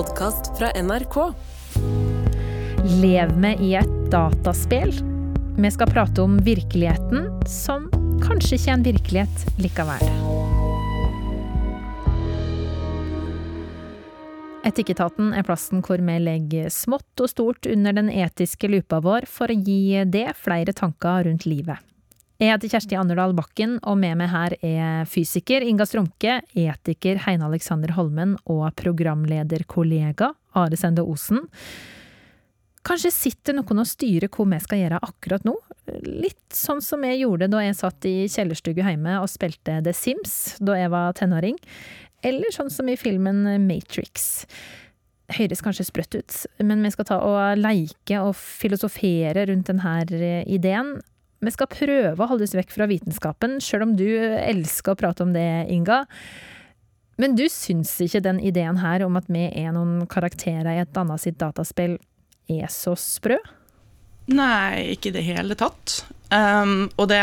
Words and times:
podkast 0.00 0.58
fra 0.58 0.70
NRK. 0.82 1.34
Lev 3.02 3.38
med 3.38 3.60
i 3.60 3.74
et 3.76 3.90
dataspill. 4.12 4.94
Vi 5.60 5.70
skal 5.70 5.90
prate 5.92 6.22
om 6.24 6.38
virkeligheten 6.44 7.26
som 7.44 7.84
kanskje 8.22 8.56
ikke 8.56 8.70
er 8.70 8.78
en 8.78 8.86
virkelighet 8.86 9.44
likevel. 9.60 10.06
Etikketaten 14.70 15.34
er 15.36 15.44
plassen 15.44 15.84
hvor 15.84 16.00
vi 16.00 16.16
legger 16.24 16.72
smått 16.72 17.20
og 17.20 17.34
stort 17.34 17.68
under 17.68 18.00
den 18.00 18.08
etiske 18.08 18.72
lupa 18.72 19.02
vår 19.04 19.28
for 19.28 19.52
å 19.52 19.60
gi 19.60 20.00
det 20.08 20.30
flere 20.40 20.72
tanker 20.80 21.28
rundt 21.28 21.44
livet. 21.44 21.89
Jeg 22.40 22.54
heter 22.54 22.70
Kjersti 22.72 22.96
Anderdal 22.96 23.34
Bakken, 23.36 23.74
og 23.84 23.98
med 24.00 24.16
meg 24.16 24.30
her 24.32 24.54
er 24.64 25.08
fysiker 25.12 25.60
Inga 25.60 25.84
Strumke, 25.84 26.38
etiker 26.56 27.18
Heine 27.26 27.44
Alexander 27.50 27.92
Holmen 27.92 28.32
og 28.48 28.62
programlederkollega 28.80 30.30
Are 30.56 30.78
Sende 30.80 31.04
Osen. 31.04 31.42
Kanskje 32.88 33.12
sitter 33.12 33.58
noen 33.58 33.82
og 33.82 33.90
styrer 33.90 34.32
hva 34.32 34.46
vi 34.54 34.60
skal 34.64 34.80
gjøre 34.80 35.02
akkurat 35.04 35.44
nå? 35.44 35.52
Litt 36.00 36.56
sånn 36.56 36.80
som 36.80 37.04
jeg 37.04 37.20
gjorde 37.26 37.50
da 37.52 37.60
jeg 37.60 37.76
satt 37.76 38.08
i 38.08 38.14
kjellerstugu 38.32 38.80
hjemme 38.86 39.20
og 39.20 39.28
spilte 39.28 39.76
The 39.84 39.92
Sims 39.92 40.56
da 40.64 40.80
jeg 40.80 40.94
var 40.96 41.12
tenåring. 41.20 41.60
Eller 42.24 42.56
sånn 42.56 42.72
som 42.72 42.88
i 42.88 42.96
filmen 42.96 43.44
Matrix. 43.68 44.46
Høres 45.36 45.60
kanskje 45.60 45.90
sprøtt 45.92 46.16
ut, 46.16 46.40
men 46.64 46.88
vi 46.88 46.96
skal 46.96 47.12
ta 47.12 47.20
og 47.20 47.60
leike 47.60 48.24
og 48.24 48.32
filosofere 48.32 49.44
rundt 49.52 49.68
denne 49.68 50.40
ideen. 50.48 50.96
Vi 51.40 51.52
skal 51.54 51.70
prøve 51.72 52.20
å 52.20 52.28
holde 52.28 52.44
oss 52.44 52.56
vekk 52.56 52.72
fra 52.74 52.86
vitenskapen, 52.90 53.58
sjøl 53.64 53.86
om 53.86 53.94
du 53.96 54.08
elsker 54.12 54.92
å 54.92 55.00
prate 55.00 55.24
om 55.24 55.32
det, 55.32 55.48
Inga. 55.72 56.04
Men 57.20 57.36
du 57.36 57.46
syns 57.52 57.94
ikke 58.00 58.22
den 58.24 58.40
ideen 58.44 58.80
her 58.80 59.04
om 59.04 59.16
at 59.20 59.28
vi 59.28 59.46
er 59.48 59.72
noen 59.76 60.06
karakterer 60.08 60.72
i 60.72 60.82
et 60.82 61.00
annet 61.00 61.20
sitt 61.20 61.40
dataspill, 61.40 61.98
er 62.50 62.68
så 62.72 62.94
sprø? 62.98 63.38
Nei, 64.30 64.94
ikke 64.94 65.10
i 65.10 65.16
det 65.16 65.24
hele 65.26 65.56
tatt. 65.58 66.02
Um, 66.30 66.88
og 67.00 67.08
det 67.10 67.20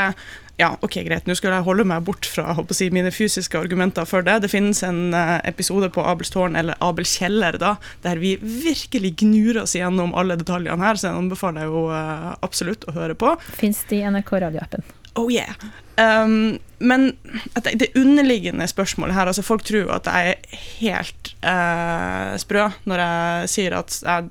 ja, 0.57 0.71
ok, 0.81 0.95
greit, 1.05 1.27
nå 1.29 1.35
skulle 1.37 1.59
jeg 1.59 1.65
holde 1.67 1.85
meg 1.85 2.05
bort 2.07 2.25
fra 2.25 2.55
si, 2.73 2.89
mine 2.93 3.11
fysiske 3.13 3.59
argumenter 3.59 4.07
for 4.09 4.25
det. 4.25 4.39
Det 4.41 4.49
finnes 4.49 4.81
en 4.85 5.13
uh, 5.13 5.37
episode 5.45 5.91
på 5.93 6.01
Abelstårn, 6.01 6.57
eller 6.57 6.77
Abel 6.81 7.05
kjeller, 7.05 7.59
da, 7.61 7.75
der 8.01 8.17
vi 8.21 8.35
virkelig 8.41 9.13
gnur 9.21 9.61
oss 9.61 9.77
gjennom 9.77 10.15
alle 10.17 10.39
detaljene 10.41 10.81
her, 10.81 10.97
så 10.97 11.11
jeg 11.11 11.21
anbefaler 11.21 11.69
jo 11.69 11.87
uh, 11.93 12.33
absolutt 12.41 12.89
å 12.89 12.97
høre 12.97 13.17
på. 13.17 13.35
Fins 13.59 13.83
det 13.89 14.01
i 14.01 14.05
NRK 14.09 14.33
radioappen? 14.47 14.96
Oh 15.17 15.31
yeah. 15.31 15.53
Um, 15.97 16.59
men 16.77 17.17
det 17.73 17.87
underliggende 17.97 18.67
spørsmålet 18.69 19.15
her 19.15 19.25
altså 19.25 19.41
Folk 19.41 19.63
tror 19.65 19.95
at 19.95 20.05
jeg 20.05 20.35
er 20.35 20.59
helt 20.77 21.31
uh, 21.41 22.35
sprø 22.37 22.67
når 22.85 23.01
jeg 23.01 23.49
sier 23.49 23.75
at 23.79 23.95
jeg 24.05 24.27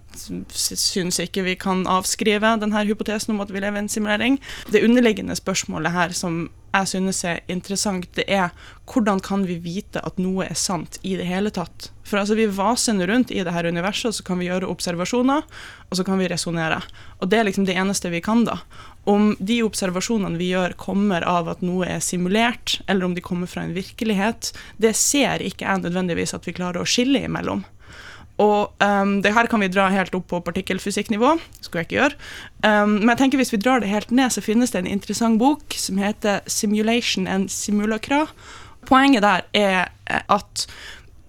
syns 0.55 1.19
ikke 1.25 1.43
vi 1.43 1.57
kan 1.59 1.83
avskrive 1.91 2.53
denne 2.63 2.85
hypotesen 2.87 3.35
om 3.35 3.43
at 3.43 3.51
vi 3.51 3.65
lever 3.65 3.81
i 3.81 3.85
en 3.85 3.91
simulering. 3.91 4.39
Det 4.71 4.85
underliggende 4.87 5.35
spørsmålet 5.35 5.93
her 5.97 6.15
som 6.15 6.47
jeg 6.77 6.91
synes 6.91 7.23
er 7.25 7.43
interessant, 7.49 8.09
det 8.17 8.27
er 8.29 8.53
hvordan 8.91 9.21
kan 9.25 9.47
vi 9.49 9.57
vite 9.63 10.03
at 10.05 10.19
noe 10.21 10.45
er 10.45 10.59
sant 10.59 10.99
i 11.03 11.15
det 11.17 11.27
hele 11.29 11.51
tatt? 11.55 11.91
For 12.07 12.21
altså, 12.21 12.37
vi 12.39 12.47
vaser 12.53 13.01
rundt 13.09 13.33
i 13.35 13.43
dette 13.43 13.71
universet, 13.73 14.11
og 14.11 14.17
så 14.19 14.27
kan 14.27 14.39
vi 14.39 14.51
gjøre 14.51 14.69
observasjoner, 14.71 15.47
og 15.89 15.99
så 15.99 16.05
kan 16.07 16.21
vi 16.21 16.29
resonnere. 16.31 16.83
Og 17.21 17.31
det 17.31 17.41
er 17.41 17.49
liksom 17.49 17.67
det 17.67 17.79
eneste 17.81 18.13
vi 18.13 18.21
kan, 18.21 18.45
da. 18.47 18.61
Om 19.07 19.37
de 19.39 19.61
observasjonene 19.63 20.39
vi 20.41 20.51
gjør, 20.51 20.75
kommer 20.81 21.23
av 21.23 21.47
at 21.53 21.63
noe 21.63 21.87
er 21.87 22.03
simulert, 22.03 22.81
eller 22.91 23.07
om 23.07 23.15
de 23.15 23.23
kommer 23.23 23.47
fra 23.47 23.63
en 23.63 23.77
virkelighet, 23.77 24.51
det 24.83 24.97
ser 24.99 25.45
ikke 25.47 25.67
jeg 25.69 25.85
nødvendigvis 25.85 26.35
at 26.35 26.47
vi 26.49 26.57
klarer 26.57 26.83
å 26.83 26.89
skille 26.91 27.23
imellom. 27.29 27.63
Og 28.43 28.83
um, 28.83 29.15
det 29.25 29.33
her 29.33 29.49
kan 29.49 29.63
vi 29.63 29.71
dra 29.73 29.87
helt 29.89 30.15
opp 30.19 30.27
på 30.29 30.43
partikkelfysikknivå. 30.45 31.37
Skulle 31.63 31.85
jeg 31.85 31.89
ikke 31.89 32.01
gjøre. 32.01 32.19
Um, 32.67 32.99
men 32.99 33.15
jeg 33.15 33.23
tenker 33.23 33.41
hvis 33.41 33.55
vi 33.55 33.63
drar 33.63 33.81
det 33.81 33.93
helt 33.93 34.13
ned, 34.13 34.35
så 34.35 34.45
finnes 34.45 34.75
det 34.75 34.83
en 34.83 34.91
interessant 34.91 35.41
bok 35.41 35.79
som 35.79 36.03
heter 36.03 36.43
'Simulation 36.45 37.27
and 37.27 37.49
Simulacra'. 37.49 38.29
Poenget 38.87 39.23
der 39.23 39.47
er 39.55 39.89
at 40.29 40.67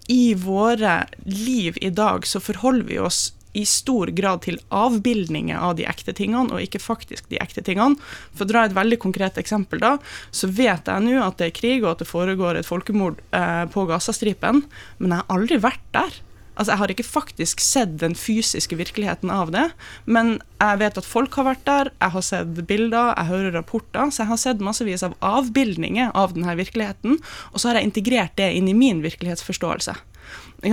i 0.09 0.33
våre 0.33 1.05
liv 1.25 1.77
i 1.81 1.89
dag 1.89 2.27
så 2.27 2.39
forholder 2.39 2.87
vi 2.87 2.99
oss 2.99 3.33
i 3.53 3.63
stor 3.67 4.11
grad 4.17 4.43
til 4.45 4.59
avbildninger 4.73 5.57
av 5.57 5.77
de 5.79 5.87
ekte 5.89 6.13
tingene, 6.17 6.51
og 6.53 6.63
ikke 6.63 6.81
faktisk 6.83 7.29
de 7.31 7.39
ekte 7.43 7.63
tingene. 7.65 7.97
For 8.35 8.45
å 8.45 8.51
dra 8.51 8.65
et 8.67 8.77
veldig 8.77 8.99
konkret 9.03 9.39
eksempel, 9.41 9.81
da, 9.83 9.95
så 10.31 10.49
vet 10.51 10.89
jeg 10.89 11.05
nå 11.07 11.17
at 11.23 11.39
det 11.39 11.51
er 11.51 11.57
krig 11.57 11.83
og 11.83 11.93
at 11.95 12.03
det 12.03 12.11
foregår 12.11 12.59
et 12.59 12.69
folkemord 12.69 13.21
eh, 13.35 13.65
på 13.73 13.87
Gazastripen, 13.89 14.65
men 14.99 15.13
jeg 15.13 15.23
har 15.23 15.37
aldri 15.37 15.61
vært 15.63 15.85
der. 15.95 16.21
Altså, 16.57 16.71
Jeg 16.71 16.79
har 16.81 16.91
ikke 16.91 17.05
faktisk 17.05 17.61
sett 17.61 17.99
den 18.01 18.15
fysiske 18.17 18.75
virkeligheten 18.79 19.29
av 19.29 19.51
det, 19.53 19.67
men 20.05 20.39
jeg 20.57 20.79
vet 20.81 20.97
at 20.97 21.05
folk 21.05 21.37
har 21.37 21.45
vært 21.51 21.65
der, 21.69 21.91
jeg 22.01 22.15
har 22.15 22.25
sett 22.25 22.61
bilder, 22.65 23.13
jeg 23.13 23.29
hører 23.29 23.53
rapporter, 23.53 24.09
så 24.09 24.23
jeg 24.23 24.31
har 24.31 24.41
sett 24.41 24.63
massevis 24.65 25.05
av 25.05 25.13
avbildninger 25.21 26.09
av 26.17 26.33
denne 26.33 26.57
virkeligheten, 26.57 27.19
og 27.53 27.61
så 27.61 27.69
har 27.69 27.77
jeg 27.77 27.91
integrert 27.91 28.33
det 28.41 28.49
inn 28.57 28.71
i 28.71 28.77
min 28.77 29.03
virkelighetsforståelse. 29.05 29.93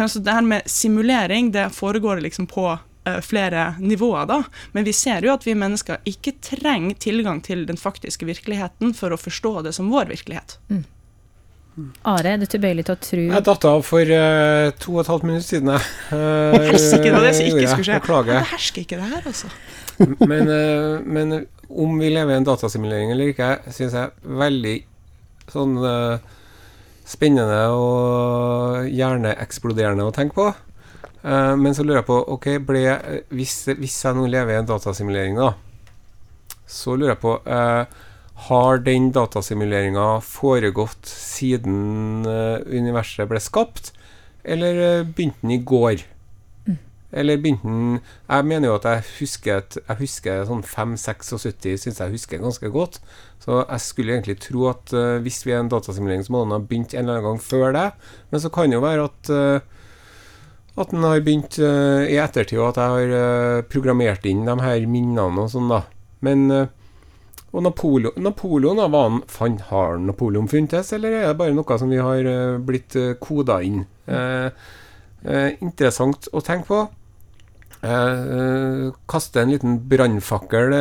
Så 0.08 0.18
det 0.24 0.32
her 0.32 0.42
med 0.42 0.62
simulering 0.70 1.52
det 1.52 1.68
foregår 1.76 2.22
liksom 2.24 2.46
på 2.50 2.66
uh, 3.08 3.20
flere 3.20 3.74
nivåer, 3.78 4.26
da. 4.26 4.42
Men 4.72 4.84
vi 4.84 4.92
ser 4.96 5.26
jo 5.26 5.34
at 5.34 5.46
vi 5.46 5.54
mennesker 5.58 6.00
ikke 6.08 6.36
trenger 6.44 6.96
tilgang 7.00 7.42
til 7.44 7.66
den 7.68 7.80
faktiske 7.80 8.26
virkeligheten 8.26 8.94
for 8.96 9.14
å 9.14 9.20
forstå 9.20 9.60
det 9.68 9.74
som 9.76 9.92
vår 9.92 10.10
virkelighet. 10.14 10.58
Mm. 10.70 10.84
Are, 12.06 12.30
er 12.30 12.38
du 12.38 12.46
tilbøyelig 12.46 12.84
til 12.86 12.94
å 12.94 13.00
tro 13.02 13.22
Jeg 13.24 13.44
datt 13.48 13.64
av 13.66 13.80
for 13.82 14.06
uh, 14.06 14.68
to 14.78 14.92
og 14.94 15.00
et 15.02 15.08
halvt 15.10 15.26
minutt 15.26 15.46
siden. 15.46 15.72
Jeg. 15.74 15.88
Uh, 16.12 16.54
Helsike, 16.68 17.08
det 17.08 17.14
var 17.16 17.26
det 17.26 17.32
som 17.34 17.48
ikke 17.50 17.72
skulle 17.72 17.88
skje. 17.88 17.98
Beklager. 17.98 18.36
Det 18.36 18.52
hersker 18.52 18.84
ikke 18.84 19.00
det 19.00 19.08
her, 19.10 19.26
altså. 19.32 19.50
men, 20.30 20.52
uh, 20.52 21.02
men, 21.02 21.40
om 21.74 21.98
vi 21.98 22.12
lever 22.14 22.30
i 22.30 22.38
en 22.38 22.46
datasimulering 22.46 23.10
eller 23.10 23.32
ikke, 23.32 23.50
syns 23.74 23.96
jeg 23.98 24.38
veldig 24.44 24.76
sånn 25.50 25.74
uh, 25.82 26.38
spennende 27.04 27.60
og 27.76 28.88
hjerneeksploderende 28.88 30.06
å 30.08 30.14
tenke 30.14 30.38
på. 30.38 30.46
men 31.24 31.72
så 31.76 31.84
lurer 31.84 32.02
jeg 32.02 32.08
på 32.08 32.16
Ok, 32.34 32.46
ble, 32.64 32.82
hvis, 33.32 33.54
hvis, 33.78 33.96
jeg 34.04 34.16
nå 34.16 34.26
lever 34.28 34.54
i 34.54 34.58
en 34.60 34.68
datasimulering, 34.68 35.36
da, 35.40 35.54
så 36.68 36.96
lurer 36.96 37.14
jeg 37.14 37.22
på 37.22 37.36
har 38.34 38.80
den 38.82 39.10
datasimuleringa 39.14 40.18
foregått 40.26 41.06
siden 41.08 42.26
uh, 42.26 42.58
universet 42.66 43.28
ble 43.30 43.40
skapt, 43.42 43.92
eller 44.42 44.80
uh, 44.80 45.06
begynte 45.06 45.44
den 45.44 45.54
i 45.54 45.62
går? 45.62 46.02
Mm. 47.14 47.20
Eller 47.20 47.38
begynte 47.38 47.68
han 47.68 48.00
Jeg 48.28 48.46
mener 48.50 48.68
jo 48.68 48.74
at 48.74 48.88
jeg 48.88 49.04
husker, 49.20 49.62
et, 49.62 49.78
jeg 49.88 50.00
husker 50.02 50.44
sånn 50.48 50.64
5-76, 50.66 51.84
syns 51.84 52.00
jeg 52.02 52.14
husker 52.16 52.42
ganske 52.42 52.70
godt. 52.74 53.00
Så 53.38 53.62
jeg 53.62 53.80
skulle 53.84 54.16
egentlig 54.16 54.40
tro 54.42 54.68
at 54.72 54.92
uh, 54.96 55.22
hvis 55.22 55.44
vi 55.46 55.54
er 55.54 55.62
en 55.62 55.70
datasimulering, 55.70 56.24
så 56.26 56.34
må 56.34 56.44
den 56.44 56.56
ha 56.56 56.60
begynt 56.60 56.94
en 56.94 57.04
eller 57.04 57.20
annen 57.20 57.28
gang 57.30 57.42
før 57.42 57.74
det. 57.76 57.88
Men 58.32 58.42
så 58.42 58.50
kan 58.50 58.70
det 58.70 58.80
jo 58.80 58.84
være 58.84 59.08
at 59.08 59.34
at 60.74 60.90
den 60.90 61.04
har 61.06 61.20
begynt 61.22 61.54
i 61.62 62.16
ettertid, 62.18 62.58
og 62.58 62.72
at 62.72 62.80
jeg 62.82 63.10
har 63.14 63.60
programmert 63.70 64.24
inn 64.26 64.40
de 64.42 64.56
her 64.58 64.88
minnene 64.90 65.44
og 65.44 65.52
sånn, 65.52 65.68
da. 65.70 65.84
Men 66.26 66.50
og 67.54 67.62
Napoleon, 67.62 68.16
Napoleon 68.18 68.80
var 68.90 69.08
han, 69.08 69.20
fan, 69.30 69.60
Har 69.70 69.98
Napoleon 70.02 70.48
funtes, 70.50 70.92
eller 70.92 71.14
er 71.14 71.28
det 71.28 71.38
bare 71.38 71.54
noe 71.54 71.78
som 71.78 71.92
vi 71.92 72.00
har 72.02 72.26
uh, 72.26 72.58
blitt 72.58 72.96
uh, 72.98 73.14
koda 73.22 73.60
inn? 73.62 73.84
Uh, 74.10 74.50
eh, 75.22 75.54
interessant 75.62 76.26
å 76.34 76.42
tenke 76.44 76.66
på. 76.68 76.80
Uh, 77.84 78.94
kaste 79.10 79.42
en 79.42 79.52
liten 79.52 79.76
brannfakkel 79.90 80.72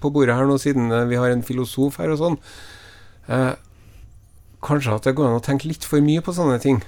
på 0.00 0.10
bordet 0.14 0.36
her 0.38 0.48
nå, 0.48 0.56
siden 0.62 0.88
vi 1.10 1.18
har 1.20 1.34
en 1.34 1.44
filosof 1.44 1.98
her 2.00 2.14
og 2.14 2.22
sånn. 2.22 2.38
kanskje 4.64 4.94
at 4.94 5.04
det 5.04 5.14
går 5.14 5.28
an 5.28 5.38
å 5.38 5.44
tenke 5.44 5.68
litt 5.68 5.84
for 5.84 6.00
mye 6.02 6.22
på 6.24 6.32
sånne 6.34 6.56
ting. 6.62 6.80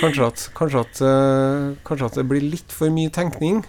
kanskje, 0.00 0.28
at, 0.28 0.46
kanskje, 0.56 0.84
at, 0.86 1.02
kanskje 1.84 2.06
at 2.06 2.16
det 2.20 2.28
blir 2.30 2.46
litt 2.46 2.72
for 2.72 2.94
mye 2.94 3.10
tenkning 3.12 3.64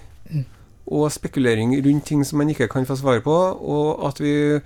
og 0.91 1.11
spekulering 1.11 1.73
rundt 1.85 2.05
ting 2.05 2.23
som 2.27 2.41
man 2.41 2.49
ikke 2.51 2.69
kan 2.71 2.85
få 2.85 2.97
svar 2.99 3.21
på, 3.23 3.33
og 3.33 4.07
at 4.07 4.19
vi, 4.19 4.59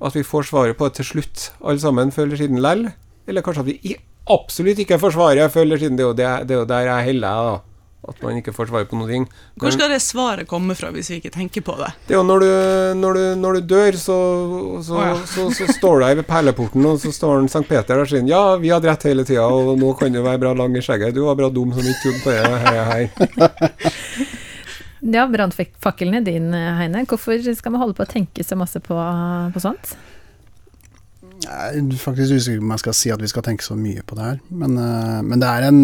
at 0.00 0.14
vi 0.16 0.24
får 0.24 0.48
svaret 0.48 0.78
på 0.78 0.88
det 0.88 1.00
til 1.00 1.10
slutt, 1.12 1.50
alle 1.60 1.80
sammen, 1.80 2.12
før 2.12 2.28
eller 2.28 2.40
siden 2.40 2.62
lell. 2.62 2.86
Eller 3.28 3.44
kanskje 3.44 3.66
at 3.66 3.68
vi 3.68 3.96
absolutt 4.34 4.84
ikke 4.84 5.00
forsvarer 5.00 5.48
svaret 5.48 5.52
før 5.52 5.76
siden. 5.78 5.98
Det 5.98 6.04
er 6.04 6.08
jo, 6.08 6.14
det, 6.14 6.30
det 6.48 6.56
er 6.56 6.62
jo 6.62 6.70
der 6.70 6.88
jeg 6.88 7.10
heller, 7.12 7.50
da. 7.50 7.58
At 8.08 8.22
man 8.24 8.38
ikke 8.40 8.54
får 8.56 8.70
svar 8.70 8.86
på 8.88 8.96
noe. 8.96 9.18
Hvor 9.60 9.74
skal 9.74 9.90
det 9.92 10.00
svaret 10.00 10.48
komme 10.48 10.74
fra, 10.74 10.88
hvis 10.90 11.10
vi 11.12 11.18
ikke 11.20 11.32
tenker 11.34 11.60
på 11.60 11.74
det? 11.76 11.90
Det 12.08 12.14
er 12.14 12.18
jo 12.18 12.24
når 12.24 12.40
du, 12.40 12.48
når 12.96 13.18
du, 13.18 13.24
når 13.42 13.58
du 13.58 13.66
dør, 13.74 13.98
så, 14.00 14.16
så, 14.82 14.94
oh, 14.96 15.02
ja. 15.04 15.18
så, 15.28 15.44
så, 15.52 15.68
står 15.68 16.00
du 16.00 16.06
her 16.06 16.16
ved 16.16 16.26
perleporten, 16.26 16.86
og 16.88 16.96
så 17.02 17.12
står 17.12 17.44
Sankt 17.52 17.68
Peter 17.68 17.92
der 17.92 18.06
og 18.06 18.08
sier 18.08 18.24
Ja, 18.24 18.56
vi 18.56 18.72
hadde 18.72 18.88
rett 18.88 19.04
hele 19.04 19.26
tida, 19.28 19.44
og 19.44 19.76
nå 19.78 19.92
kan 20.00 20.16
du 20.16 20.22
være 20.24 20.40
bra 20.40 20.54
lang 20.56 20.78
i 20.80 20.82
skjegget. 20.84 21.12
Du 21.14 21.26
var 21.28 21.36
bra 21.38 21.52
dum 21.52 21.74
som 21.76 21.84
ikke 21.84 22.06
trodde 22.06 22.24
på 22.24 22.32
det 22.32 22.62
her. 22.64 22.82
hei. 22.94 23.04
Ja, 25.00 25.26
brannfakkelen 25.32 26.18
er 26.18 26.24
din, 26.24 26.50
Heine. 26.52 27.04
Hvorfor 27.08 27.40
skal 27.40 27.72
vi 27.72 27.80
holde 27.80 27.96
på 27.96 28.04
å 28.04 28.08
tenke 28.08 28.44
så 28.44 28.56
masse 28.60 28.80
på, 28.84 28.96
på 29.52 29.62
sånt? 29.62 29.94
Jeg 31.40 31.80
er 31.80 31.96
faktisk 32.00 32.36
usikker 32.36 32.60
på 32.60 32.66
om 32.68 32.74
jeg 32.74 32.82
skal 32.84 32.98
si 32.98 33.14
at 33.14 33.22
vi 33.22 33.30
skal 33.30 33.44
tenke 33.46 33.64
så 33.64 33.76
mye 33.78 34.04
på 34.06 34.18
det 34.18 34.26
her. 34.26 34.44
Men, 34.62 34.76
uh, 34.76 35.20
men 35.24 35.40
det 35.40 35.48
er 35.48 35.70
en 35.70 35.80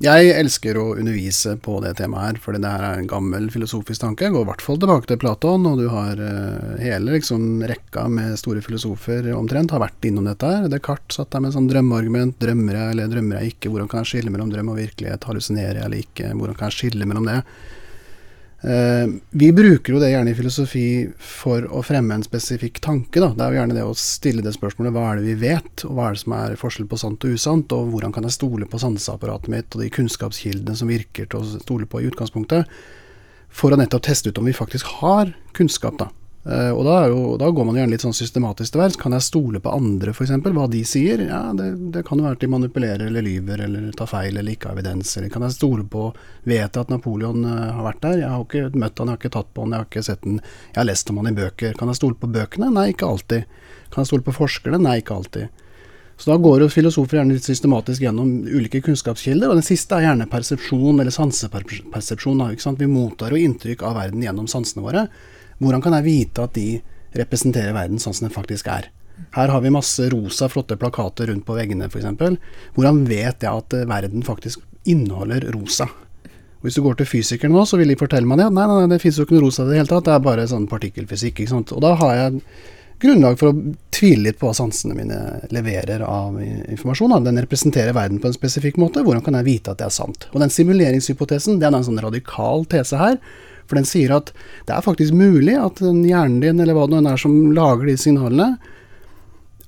Jeg 0.00 0.30
elsker 0.32 0.78
å 0.80 0.94
undervise 0.96 1.58
på 1.60 1.74
det 1.84 1.90
temaet 1.98 2.24
her, 2.24 2.38
fordi 2.40 2.62
det 2.62 2.70
her 2.72 2.84
er 2.86 3.02
en 3.02 3.08
gammel 3.08 3.50
filosofisk 3.52 4.00
tanke. 4.00 4.30
Går 4.32 4.46
i 4.46 4.48
hvert 4.48 4.62
fall 4.64 4.78
tilbake 4.80 5.10
til 5.10 5.18
Platon, 5.20 5.66
og 5.68 5.76
du 5.76 5.90
har 5.92 6.16
uh, 6.16 6.78
hele 6.80 7.18
liksom, 7.18 7.60
rekka 7.68 8.06
med 8.08 8.38
store 8.40 8.64
filosofer 8.64 9.28
omtrent 9.36 9.74
har 9.76 9.84
vært 9.84 10.08
innom 10.08 10.24
dette 10.30 10.48
her. 10.48 10.70
Descartes 10.72 11.20
satt 11.20 11.34
der 11.34 11.44
med 11.44 11.52
sånn 11.52 11.68
drømmeargument. 11.68 12.38
Drømmer 12.40 12.80
jeg 12.80 12.94
eller 12.94 13.12
drømmer 13.12 13.42
jeg 13.42 13.54
ikke? 13.54 13.74
Hvordan 13.74 13.92
kan 13.92 14.00
jeg 14.02 14.14
skille 14.14 14.32
mellom 14.32 14.54
drøm 14.54 14.72
og 14.72 14.80
virkelighet? 14.80 15.28
Hallusinerer 15.28 15.82
jeg 15.82 15.90
eller 15.90 16.06
ikke? 16.06 16.32
Hvordan 16.32 16.56
kan 16.56 16.72
jeg 16.72 16.78
skille 16.78 17.10
mellom 17.12 17.28
det? 17.28 17.42
Uh, 18.60 19.16
vi 19.30 19.46
bruker 19.56 19.94
jo 19.94 20.00
det 20.02 20.10
gjerne 20.10 20.34
i 20.34 20.36
filosofi 20.36 20.84
for 21.16 21.64
å 21.72 21.80
fremme 21.86 22.18
en 22.18 22.24
spesifikk 22.26 22.82
tanke. 22.84 23.22
Da. 23.22 23.30
Det 23.32 23.46
er 23.46 23.54
jo 23.54 23.60
gjerne 23.60 23.76
det 23.78 23.86
å 23.88 23.96
stille 23.96 24.44
det 24.44 24.52
spørsmålet 24.56 24.92
hva 24.96 25.06
er 25.08 25.20
det 25.20 25.30
vi 25.30 25.38
vet, 25.46 25.86
og 25.88 25.96
hva 25.96 26.10
er 26.10 26.16
det 26.16 26.22
som 26.24 26.36
er 26.36 26.60
forskjell 26.60 26.90
på 26.90 27.00
sant 27.00 27.24
og 27.24 27.40
usant, 27.40 27.76
og 27.76 27.94
hvordan 27.94 28.12
kan 28.16 28.28
jeg 28.28 28.36
stole 28.36 28.68
på 28.68 28.82
sanseapparatet 28.82 29.52
mitt 29.52 29.76
og 29.76 29.84
de 29.84 29.92
kunnskapskildene 29.96 30.76
som 30.76 30.92
virker 30.92 31.30
til 31.30 31.40
å 31.40 31.60
stole 31.64 31.88
på 31.88 32.02
i 32.02 32.10
utgangspunktet, 32.12 32.68
for 33.50 33.72
å 33.72 33.80
nettopp 33.80 34.04
teste 34.06 34.30
ut 34.30 34.38
om 34.38 34.46
vi 34.46 34.54
faktisk 34.54 34.92
har 35.00 35.32
kunnskap. 35.56 35.96
da. 35.98 36.12
Uh, 36.50 36.72
og 36.74 36.80
da, 36.82 36.94
jo, 37.06 37.18
da, 37.38 37.46
går 37.54 37.66
man 37.68 37.76
gjerne 37.78 37.94
litt 37.94 38.02
sånn 38.02 38.16
systematisk 38.16 38.74
til 38.74 38.80
verks. 38.82 38.98
Kan 38.98 39.14
jeg 39.14 39.22
stole 39.22 39.60
på 39.62 39.70
andre, 39.70 40.10
f.eks., 40.10 40.32
hva 40.42 40.66
de 40.72 40.80
sier? 40.88 41.22
Ja, 41.28 41.44
det, 41.54 41.68
det 41.94 42.02
kan 42.08 42.18
jo 42.18 42.26
være 42.26 42.40
at 42.40 42.42
de 42.42 42.50
manipulerer 42.50 43.04
eller 43.06 43.22
lyver 43.22 43.62
eller 43.68 43.92
tar 43.94 44.10
feil 44.10 44.34
eller 44.34 44.56
ikke 44.56 44.72
har 44.72 44.78
evidens. 44.78 45.12
Eller 45.20 45.30
kan 45.30 45.46
jeg 45.46 45.54
stole 45.54 45.86
på 45.86 46.08
Vet 46.50 46.74
jeg 46.74 46.80
at 46.80 46.90
Napoleon 46.90 47.44
uh, 47.46 47.70
har 47.76 47.86
vært 47.86 48.02
der? 48.02 48.24
Jeg 48.24 48.32
har 48.34 48.42
ikke 48.48 48.82
møtt 48.82 48.98
han, 48.98 49.12
jeg 49.12 49.14
har 49.14 49.22
ikke 49.22 49.34
tatt 49.38 49.54
på 49.54 49.62
han, 49.62 49.76
jeg 49.76 49.84
har 49.84 49.90
ikke 49.92 50.04
sett 50.10 50.26
han. 50.26 50.42
Jeg 50.72 50.80
har 50.80 50.90
lest 50.90 51.12
om 51.12 51.22
han 51.22 51.30
i 51.30 51.36
bøker. 51.38 51.78
Kan 51.78 51.92
jeg 51.92 52.00
stole 52.00 52.18
på 52.18 52.34
bøkene? 52.34 52.74
Nei, 52.74 52.90
ikke 52.96 53.14
alltid. 53.14 53.58
Kan 53.94 54.02
jeg 54.02 54.10
stole 54.10 54.26
på 54.26 54.38
forskerne? 54.40 54.82
Nei, 54.82 54.98
ikke 55.04 55.20
alltid. 55.20 55.66
Så 56.20 56.28
da 56.32 56.36
går 56.36 56.66
jo 56.66 56.72
filosofer 56.72 57.16
gjerne 57.16 57.32
litt 57.32 57.46
systematisk 57.46 58.02
gjennom 58.04 58.42
ulike 58.44 58.82
kunnskapskilder, 58.84 59.48
og 59.48 59.56
den 59.56 59.64
siste 59.64 59.96
er 59.96 60.10
gjerne 60.10 60.26
persepsjon 60.28 60.98
eller 61.00 61.14
sansepersepsjon. 61.14 62.42
Vi 62.76 62.88
mottar 62.90 63.32
jo 63.32 63.40
inntrykk 63.40 63.86
av 63.88 63.96
verden 63.96 64.26
gjennom 64.26 64.50
sansene 64.50 64.84
våre. 64.84 65.06
Hvordan 65.60 65.84
kan 65.84 65.96
jeg 65.98 66.08
vite 66.08 66.46
at 66.46 66.56
de 66.56 66.80
representerer 67.20 67.76
verden 67.76 68.00
sånn 68.00 68.16
som 68.16 68.28
den 68.28 68.34
faktisk 68.34 68.70
er? 68.72 68.88
Her 69.36 69.52
har 69.52 69.60
vi 69.60 69.72
masse 69.72 70.08
rosa, 70.10 70.48
flotte 70.48 70.78
plakater 70.80 71.28
rundt 71.30 71.44
på 71.46 71.56
veggene 71.56 71.90
f.eks. 71.90 72.38
Hvordan 72.76 73.02
vet 73.08 73.44
jeg 73.44 73.50
at 73.50 73.76
eh, 73.76 73.88
verden 73.88 74.24
faktisk 74.26 74.64
inneholder 74.88 75.50
rosa? 75.54 75.90
Og 76.60 76.66
Hvis 76.68 76.76
du 76.76 76.82
går 76.84 76.98
til 76.98 77.08
fysikeren 77.08 77.54
nå, 77.56 77.64
så 77.68 77.78
vil 77.80 77.92
de 77.92 77.98
fortelle 78.00 78.28
meg 78.28 78.40
det. 78.40 78.50
Nei, 78.56 78.66
nei, 78.68 78.88
det 78.90 79.00
finnes 79.00 79.20
jo 79.20 79.24
ikke 79.24 79.38
noe 79.38 79.46
rosa 79.46 79.64
i 79.64 79.70
det 79.70 79.80
hele 79.80 79.92
tatt. 79.92 80.08
Det 80.08 80.16
er 80.16 80.24
bare 80.24 80.48
sånn 80.48 80.68
partikkelfysikk. 80.68 81.40
ikke 81.40 81.52
sant? 81.52 81.72
Og 81.76 81.80
da 81.84 81.94
har 82.00 82.16
jeg 82.18 82.42
grunnlag 83.00 83.38
for 83.40 83.52
å 83.52 83.62
tvile 83.96 84.26
litt 84.26 84.40
på 84.40 84.48
hva 84.48 84.56
sansene 84.56 84.96
mine 84.96 85.20
leverer 85.54 86.04
av 86.04 86.36
informasjon. 86.40 87.16
Den 87.24 87.40
representerer 87.40 87.96
verden 87.96 88.20
på 88.20 88.28
en 88.28 88.36
spesifikk 88.36 88.80
måte. 88.80 89.04
Hvordan 89.06 89.24
kan 89.24 89.38
jeg 89.40 89.48
vite 89.48 89.72
at 89.72 89.80
det 89.80 89.88
er 89.88 89.96
sant? 89.96 90.28
Og 90.34 90.44
den 90.44 90.52
simuleringshypotesen 90.52 91.60
det 91.60 91.68
er 91.68 91.78
en 91.78 91.86
sånn 91.86 92.02
radikal 92.04 92.66
tese 92.68 93.00
her. 93.00 93.16
For 93.70 93.78
den 93.78 93.88
sier 93.88 94.12
at 94.18 94.34
det 94.66 94.74
er 94.74 94.84
faktisk 94.84 95.14
mulig 95.16 95.54
at 95.54 95.80
hjernen 95.80 96.42
din, 96.42 96.60
eller 96.60 96.76
hva 96.76 96.90
det 96.90 97.00
nå 97.00 97.14
er 97.14 97.22
som 97.22 97.38
lager 97.56 97.86
de 97.86 97.96
signalene, 98.00 98.52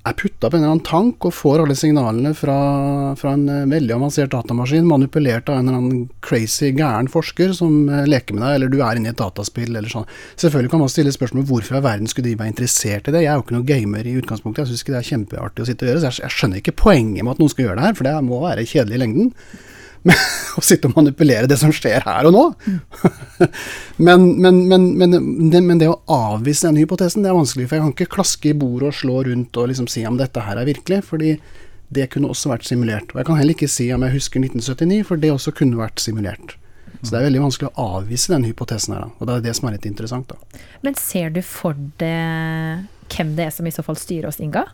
er 0.03 0.17
putta 0.19 0.49
på 0.51 0.57
en 0.57 0.65
eller 0.65 0.73
annen 0.73 0.87
tank 0.87 1.23
og 1.29 1.35
får 1.37 1.63
alle 1.63 1.77
signalene 1.79 2.33
fra, 2.35 2.57
fra, 3.19 3.35
en 3.37 3.45
eh, 3.47 3.69
veldig 3.71 3.95
avansert 3.95 4.33
datamaskin, 4.35 4.87
manipulert 4.89 5.47
av 5.47 5.61
en 5.61 5.69
eller 5.69 5.79
annen 5.79 6.09
crazy 6.27 6.73
gæren 6.75 7.07
forsker 7.11 7.53
som 7.55 7.87
eh, 7.87 8.09
leker 8.11 8.35
med 8.35 8.43
deg, 8.43 8.57
eller 8.57 8.73
du 8.73 8.81
er 8.83 8.99
inne 8.99 9.13
i 9.13 9.15
et 9.15 9.21
dataspill 9.21 9.71
eller 9.71 9.93
sånn. 9.93 10.09
Selvfølgelig 10.35 10.73
kan 10.73 10.83
man 10.83 10.91
stille 10.91 11.15
spørsmål 11.15 11.47
hvorfor 11.53 11.79
i 11.79 11.85
verden 11.87 12.11
skulle 12.11 12.33
de 12.33 12.41
være 12.41 12.55
interessert 12.57 13.07
i 13.07 13.15
det. 13.15 13.23
Jeg 13.23 13.31
er 13.31 13.39
jo 13.39 13.47
ikke 13.47 13.59
noen 13.61 13.69
gamer 13.69 14.09
i 14.09 14.17
utgangspunktet, 14.19 14.65
jeg 14.65 14.73
syns 14.73 14.83
ikke 14.83 14.97
det 14.97 15.03
er 15.05 15.11
kjempeartig 15.13 15.63
å 15.63 15.71
sitte 15.71 15.87
og 15.87 15.93
gjøre, 15.93 16.03
så 16.03 16.25
jeg 16.25 16.37
skjønner 16.39 16.65
ikke 16.65 16.79
poenget 16.83 17.23
med 17.23 17.37
at 17.37 17.45
noen 17.45 17.55
skal 17.55 17.69
gjøre 17.69 17.79
det 17.79 17.87
her, 17.87 18.01
for 18.01 18.11
det 18.11 18.17
må 18.27 18.43
være 18.43 18.67
kjedelig 18.73 18.99
i 18.99 19.05
lengden. 19.05 19.31
å 20.59 20.63
sitte 20.65 20.89
og 20.89 20.97
manipulere 20.99 21.49
det 21.51 21.59
som 21.61 21.73
skjer 21.75 22.05
her 22.07 22.29
og 22.29 22.35
nå. 22.35 22.45
men, 24.07 24.29
men, 24.43 24.63
men, 24.69 25.19
men, 25.53 25.79
det 25.81 25.91
å 25.91 26.01
avvise 26.11 26.69
denne 26.69 26.83
hypotesen, 26.83 27.25
det 27.25 27.33
er 27.33 27.39
vanskelig. 27.39 27.69
For 27.69 27.79
jeg 27.79 27.85
kan 27.85 27.95
ikke 27.97 28.15
klaske 28.19 28.53
i 28.53 28.57
bordet 28.59 28.91
og 28.91 28.99
slå 28.99 29.21
rundt 29.29 29.61
og 29.61 29.71
liksom 29.71 29.91
si 29.91 30.05
om 30.09 30.19
dette 30.21 30.45
her 30.45 30.61
er 30.61 30.69
virkelig. 30.69 31.03
fordi 31.09 31.37
det 31.93 32.09
kunne 32.13 32.31
også 32.33 32.49
vært 32.53 32.65
simulert. 32.65 33.11
Og 33.13 33.21
jeg 33.21 33.29
kan 33.29 33.37
heller 33.37 33.53
ikke 33.57 33.69
si 33.69 33.91
om 33.93 34.05
jeg 34.07 34.15
husker 34.15 34.41
1979, 34.41 35.03
for 35.09 35.21
det 35.21 35.33
også 35.33 35.53
kunne 35.57 35.81
vært 35.81 36.01
simulert. 36.01 36.55
Så 37.03 37.11
det 37.11 37.19
er 37.19 37.27
veldig 37.27 37.43
vanskelig 37.43 37.69
å 37.69 37.87
avvise 37.99 38.33
den 38.33 38.47
hypotesen 38.47 38.95
her. 38.95 39.11
Og 39.19 39.29
det 39.29 39.35
er 39.35 39.45
det 39.49 39.55
som 39.59 39.69
er 39.69 39.77
litt 39.77 39.89
interessant, 39.89 40.33
da. 40.33 40.63
Men 40.87 40.97
ser 40.97 41.35
du 41.35 41.43
for 41.45 41.77
deg 42.01 42.87
hvem 43.13 43.35
det 43.37 43.49
er 43.49 43.53
som 43.53 43.67
i 43.69 43.75
så 43.75 43.85
fall 43.85 43.99
styrer 44.01 44.31
oss, 44.31 44.41
Inga? 44.41 44.65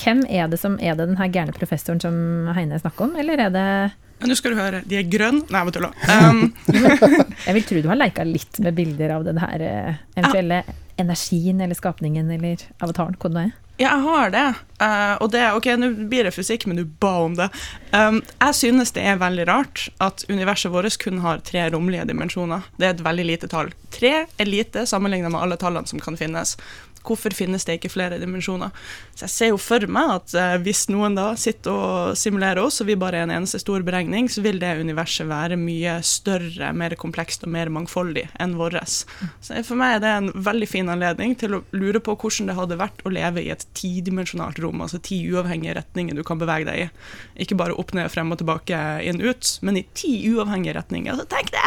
Hvem 0.00 0.24
er 0.28 0.50
det 0.50 0.58
som 0.60 0.76
er 0.80 0.96
det 0.98 1.08
den 1.08 1.20
her 1.20 1.30
gærne 1.32 1.54
professoren 1.56 2.00
som 2.02 2.50
Heine 2.56 2.78
snakker 2.80 3.08
om, 3.08 3.16
eller 3.20 3.40
er 3.46 3.54
det 3.54 3.68
nå 4.28 4.36
skal 4.36 4.54
du 4.54 4.60
høre, 4.60 4.82
de 4.86 4.98
er 5.00 5.08
grønne. 5.08 5.46
Nei, 5.48 5.64
jeg 5.64 5.76
tulla. 5.78 5.90
Um. 6.10 6.44
jeg 7.46 7.56
vil 7.56 7.66
tro 7.68 7.82
du 7.84 7.88
har 7.90 8.00
leika 8.00 8.26
litt 8.26 8.60
med 8.64 8.76
bilder 8.76 9.16
av 9.16 9.26
den 9.26 9.40
her 9.40 9.64
eh, 9.64 9.98
eventuelle 10.16 10.62
ja. 10.66 10.76
energien 11.00 11.60
eller 11.64 11.78
skapningen 11.78 12.30
eller 12.36 12.64
avataren, 12.80 13.16
hva 13.20 13.32
det 13.32 13.48
er. 13.48 13.58
Ja, 13.80 13.94
jeg 13.94 14.04
har 14.04 14.32
det. 14.34 14.48
Uh, 14.82 15.14
og 15.24 15.30
det, 15.32 15.40
ok, 15.56 15.66
Nå 15.80 15.88
blir 16.10 16.26
det 16.28 16.34
fysikk, 16.36 16.66
men 16.68 16.76
du 16.76 16.82
ba 17.00 17.14
om 17.24 17.36
det. 17.38 17.46
Um, 17.96 18.18
jeg 18.34 18.56
synes 18.58 18.92
det 18.92 19.06
er 19.08 19.22
veldig 19.22 19.46
rart 19.48 19.86
at 20.04 20.26
universet 20.28 20.72
vårt 20.74 20.98
kun 21.00 21.22
har 21.24 21.40
tre 21.48 21.64
romlige 21.72 22.04
dimensjoner. 22.10 22.66
Det 22.76 22.90
er 22.90 22.92
et 22.92 23.04
veldig 23.06 23.24
lite 23.24 23.48
tall. 23.48 23.72
Tre 23.94 24.12
er 24.28 24.50
lite 24.50 24.84
sammenlignet 24.84 25.32
med 25.32 25.40
alle 25.40 25.56
tallene 25.60 25.88
som 25.88 26.02
kan 26.02 26.20
finnes 26.20 26.58
hvorfor 27.06 27.34
finnes 27.36 27.64
det 27.66 27.78
ikke 27.78 27.92
flere 27.92 28.18
dimensjoner? 28.20 28.74
Så 29.14 29.26
jeg 29.26 29.34
ser 29.34 29.52
jo 29.52 29.60
for 29.60 29.84
meg 29.90 30.14
at 30.16 30.34
eh, 30.38 30.56
hvis 30.64 30.86
noen 30.92 31.16
da 31.18 31.32
sitter 31.40 31.74
og 31.74 32.18
simulerer 32.18 32.62
oss, 32.62 32.80
og 32.82 32.90
vi 32.90 32.98
bare 33.00 33.20
er 33.20 33.28
en 33.28 33.34
eneste 33.40 33.60
stor 33.62 33.84
beregning, 33.86 34.28
så 34.30 34.44
vil 34.44 34.60
det 34.62 34.72
universet 34.80 35.28
være 35.30 35.58
mye 35.60 35.98
større, 36.06 36.72
mer 36.76 36.96
komplekst 37.00 37.46
og 37.46 37.54
mer 37.54 37.72
mangfoldig 37.72 38.28
enn 38.40 38.56
vårt. 38.58 38.70
Så 39.42 39.62
for 39.66 39.78
meg 39.78 39.96
er 39.96 40.02
det 40.04 40.10
en 40.14 40.30
veldig 40.46 40.68
fin 40.70 40.90
anledning 40.92 41.34
til 41.38 41.56
å 41.56 41.62
lure 41.74 42.00
på 42.04 42.14
hvordan 42.14 42.50
det 42.50 42.56
hadde 42.58 42.78
vært 42.80 43.02
å 43.04 43.12
leve 43.12 43.42
i 43.42 43.50
et 43.52 43.64
tidimensjonalt 43.76 44.60
rom, 44.62 44.84
altså 44.84 45.00
ti 45.02 45.18
uavhengige 45.30 45.74
retninger 45.80 46.16
du 46.16 46.22
kan 46.26 46.40
bevege 46.40 46.68
deg 46.68 46.84
i. 46.84 46.88
Ikke 47.42 47.58
bare 47.58 47.74
opp, 47.80 47.94
ned, 47.96 48.10
frem 48.12 48.30
og 48.30 48.38
tilbake, 48.40 48.78
inn, 49.06 49.18
ut, 49.24 49.56
men 49.66 49.80
i 49.80 49.86
ti 49.98 50.14
uavhengige 50.30 50.78
retninger. 50.78 51.16
Altså, 51.16 51.26
tenk 51.30 51.52
det! 51.56 51.66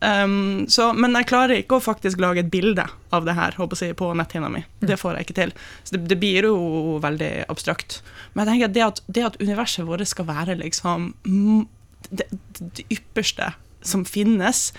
Um, 0.00 0.64
så, 0.72 0.90
men 0.96 1.12
jeg 1.18 1.28
klarer 1.28 1.60
ikke 1.60 1.76
å 1.76 1.84
faktisk 1.84 2.22
lage 2.22 2.40
et 2.40 2.52
bilde 2.52 2.86
av 3.12 3.26
det 3.26 3.34
her 3.36 3.56
jeg, 3.58 3.96
på 3.98 4.12
netthinna 4.16 4.48
mi. 4.52 4.62
Mm. 4.80 4.86
Det 4.88 4.96
får 5.00 5.18
jeg 5.18 5.26
ikke 5.26 5.36
til. 5.36 5.52
Så 5.84 5.96
det, 5.96 6.04
det 6.08 6.18
blir 6.22 6.48
jo 6.48 6.96
veldig 7.04 7.32
abstrakt. 7.52 8.00
Men 8.32 8.48
jeg 8.48 8.54
tenker 8.54 8.72
det 8.76 8.86
at, 8.86 9.02
det 9.08 9.26
at 9.28 9.40
universet 9.42 9.84
vårt 9.88 10.06
skal 10.08 10.28
være 10.30 10.56
liksom 10.62 11.10
det, 12.08 12.30
det, 12.60 12.86
ypperste 12.88 13.52
som 13.84 14.06
finnes, 14.08 14.70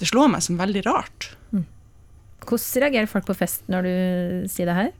det 0.00 0.08
slår 0.08 0.32
meg 0.32 0.46
som 0.46 0.60
veldig 0.60 0.84
rart. 0.88 1.32
Mm. 1.52 1.66
Hvordan 2.48 2.86
reagerer 2.86 3.12
folk 3.12 3.28
på 3.28 3.36
fest 3.36 3.68
når 3.68 3.84
du 3.84 4.48
sier 4.48 4.70
det 4.70 4.78
her? 4.78 4.90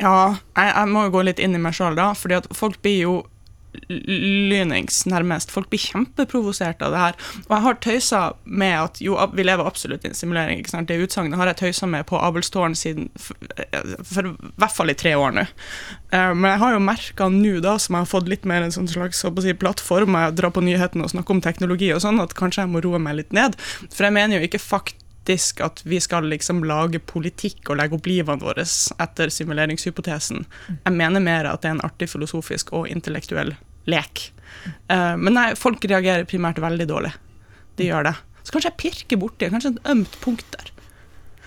Ja, 0.00 0.38
jeg, 0.56 0.72
jeg 0.72 0.88
må 0.88 1.04
jo 1.06 1.14
gå 1.18 1.26
litt 1.28 1.42
inn 1.42 1.58
i 1.58 1.60
meg 1.60 1.76
sjøl, 1.76 1.98
da. 1.98 2.14
fordi 2.16 2.40
at 2.40 2.48
folk 2.56 2.80
blir 2.84 3.02
jo 3.04 3.14
lynings, 3.88 5.02
nærmest. 5.08 5.52
Folk 5.52 5.70
blir 5.72 5.80
kjempeprovosert 5.80 6.82
av 6.84 6.92
det 6.92 7.00
her. 7.02 7.18
Og 7.46 7.54
jeg 7.54 7.64
har 7.66 7.78
tøysa 7.84 8.22
med 8.44 8.74
at 8.78 9.00
jo, 9.04 9.16
vi 9.32 9.46
lever 9.46 9.68
absolutt 9.68 10.04
i 10.04 10.10
en 10.10 10.16
simulering. 10.18 10.60
ikke 10.60 10.74
sant? 10.74 10.90
Det 10.90 11.00
utsagnet 11.00 11.38
har 11.40 11.50
jeg 11.50 11.60
tøysa 11.62 11.88
med 11.90 12.06
på 12.08 12.20
Abelstårn 12.20 12.76
siden 12.78 13.08
for, 13.16 13.38
for, 14.04 14.32
i 14.32 14.52
hvert 14.60 14.76
fall 14.76 14.92
i 14.92 14.98
tre 14.98 15.14
år 15.18 15.36
nå. 15.38 15.46
Uh, 16.12 16.32
men 16.36 16.50
jeg 16.50 16.62
har 16.64 16.76
jo 16.76 16.82
merka 16.84 17.28
nå, 17.32 17.54
da, 17.64 17.76
som 17.80 17.96
jeg 17.96 18.06
har 18.06 18.12
fått 18.12 18.30
litt 18.32 18.48
mer 18.48 18.66
en 18.66 18.74
sånn 18.74 18.90
slags 18.90 19.22
si, 19.24 19.56
plattform, 19.58 20.18
jeg 20.20 20.36
drar 20.38 20.52
på 20.54 20.64
nyhetene 20.64 21.06
og 21.06 21.14
snakker 21.14 21.36
om 21.36 21.44
teknologi 21.44 21.92
og 21.94 22.02
sånn, 22.04 22.20
at 22.22 22.36
kanskje 22.38 22.66
jeg 22.66 22.74
må 22.74 22.84
roe 22.84 23.00
meg 23.02 23.22
litt 23.22 23.36
ned. 23.36 23.56
For 23.88 24.08
jeg 24.08 24.16
mener 24.18 24.38
jo 24.38 24.50
ikke 24.50 24.62
fakt 25.26 25.60
at 25.60 25.82
vi 25.86 26.00
skal 26.00 26.26
liksom 26.28 26.64
lage 26.64 26.98
politikk 26.98 27.70
og 27.70 27.78
legge 27.78 27.96
opp 27.96 28.06
livene 28.06 28.42
våre 28.42 28.64
etter 28.64 29.30
simuleringshypotesen. 29.30 30.46
Jeg 30.84 30.92
mener 30.92 31.20
mer 31.20 31.48
at 31.50 31.62
det 31.62 31.70
er 31.70 31.76
en 31.76 31.84
artig 31.84 32.08
filosofisk 32.10 32.72
og 32.72 32.88
intellektuell 32.88 33.54
lek. 33.86 34.32
Uh, 34.90 35.16
men 35.18 35.34
nei, 35.34 35.54
folk 35.54 35.82
reagerer 35.84 36.24
primært 36.28 36.60
veldig 36.62 36.86
dårlig. 36.88 37.12
De 37.76 37.88
gjør 37.88 38.10
det. 38.10 38.14
Så 38.42 38.52
kanskje 38.52 38.70
jeg 38.70 38.80
pirker 38.82 39.20
borti 39.22 39.48
kanskje 39.50 39.74
et 39.76 39.90
ømt 39.92 40.20
punkt 40.20 40.46
der. 40.52 40.70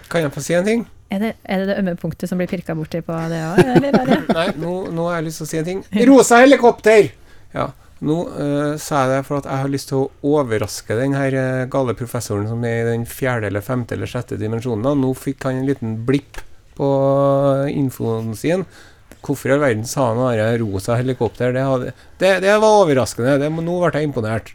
Kan 0.09 0.21
jeg 0.21 0.33
få 0.33 0.43
si 0.43 0.53
en 0.53 0.65
ting? 0.65 0.85
Er 1.13 1.21
det, 1.21 1.35
er 1.45 1.61
det 1.61 1.67
det 1.69 1.77
ømme 1.79 1.95
punktet 1.95 2.29
som 2.29 2.39
blir 2.39 2.49
pirka 2.49 2.73
borti 2.75 2.99
på 3.05 3.15
det 3.29 3.39
òg, 3.45 3.59
Nei, 4.35 4.47
nå, 4.57 4.71
nå, 4.89 5.05
har 5.05 5.19
jeg 5.19 5.27
lyst 5.27 5.41
til 5.41 5.45
å 5.45 5.49
si 5.49 5.59
en 5.59 5.67
ting. 5.67 5.83
Rosa 6.09 6.39
helikopter! 6.41 7.11
Ja. 7.53 7.69
Nå 8.03 8.15
uh, 8.27 8.73
sa 8.81 9.05
jeg 9.05 9.11
det 9.13 9.21
for 9.27 9.39
at 9.39 9.47
jeg 9.47 9.63
har 9.63 9.71
lyst 9.71 9.89
til 9.91 10.01
å 10.03 10.33
overraske 10.35 10.97
den 10.99 11.15
her 11.15 11.37
uh, 11.37 11.67
gale 11.71 11.95
professoren 11.95 12.49
som 12.49 12.65
er 12.67 12.81
i 12.81 12.89
den 12.89 13.05
fjerde 13.07 13.47
eller 13.47 13.63
femte 13.63 13.95
eller 13.95 14.09
sjette 14.11 14.39
dimensjonen. 14.41 14.99
Nå 14.99 15.13
fikk 15.15 15.47
han 15.47 15.61
en 15.61 15.69
liten 15.69 15.95
blipp 16.07 16.41
på 16.75 16.89
infoen 17.71 18.33
sin. 18.35 18.65
Hvorfor 19.25 19.49
i 19.49 19.55
all 19.55 19.63
verden 19.63 19.87
sa 19.89 20.09
han 20.11 20.19
bare 20.19 20.51
rosa 20.61 20.99
helikopter? 20.99 21.55
Det, 21.55 21.63
hadde, 21.65 21.95
det, 22.19 22.33
det 22.43 22.57
var 22.61 22.81
overraskende. 22.83 23.39
Det, 23.41 23.49
nå 23.49 23.79
ble 23.79 23.93
jeg 23.95 24.09
imponert. 24.11 24.51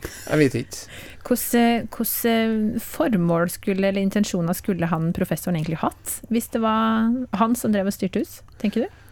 Jeg 0.00 0.40
vet 0.40 0.58
ikke. 0.62 0.88
Hvilke 1.28 2.80
formål 2.80 3.50
skulle, 3.52 3.90
eller 3.90 4.00
intensjoner 4.00 4.56
skulle 4.56 4.88
han 4.88 5.10
professoren 5.12 5.58
egentlig 5.58 5.82
hatt, 5.82 6.18
hvis 6.32 6.48
det 6.54 6.62
var 6.64 7.10
han 7.36 7.56
som 7.58 7.74
drev 7.74 7.90
og 7.90 7.92
styrte 7.92 8.22
hus, 8.22 8.38
tenker 8.62 8.86
du? 8.86 9.02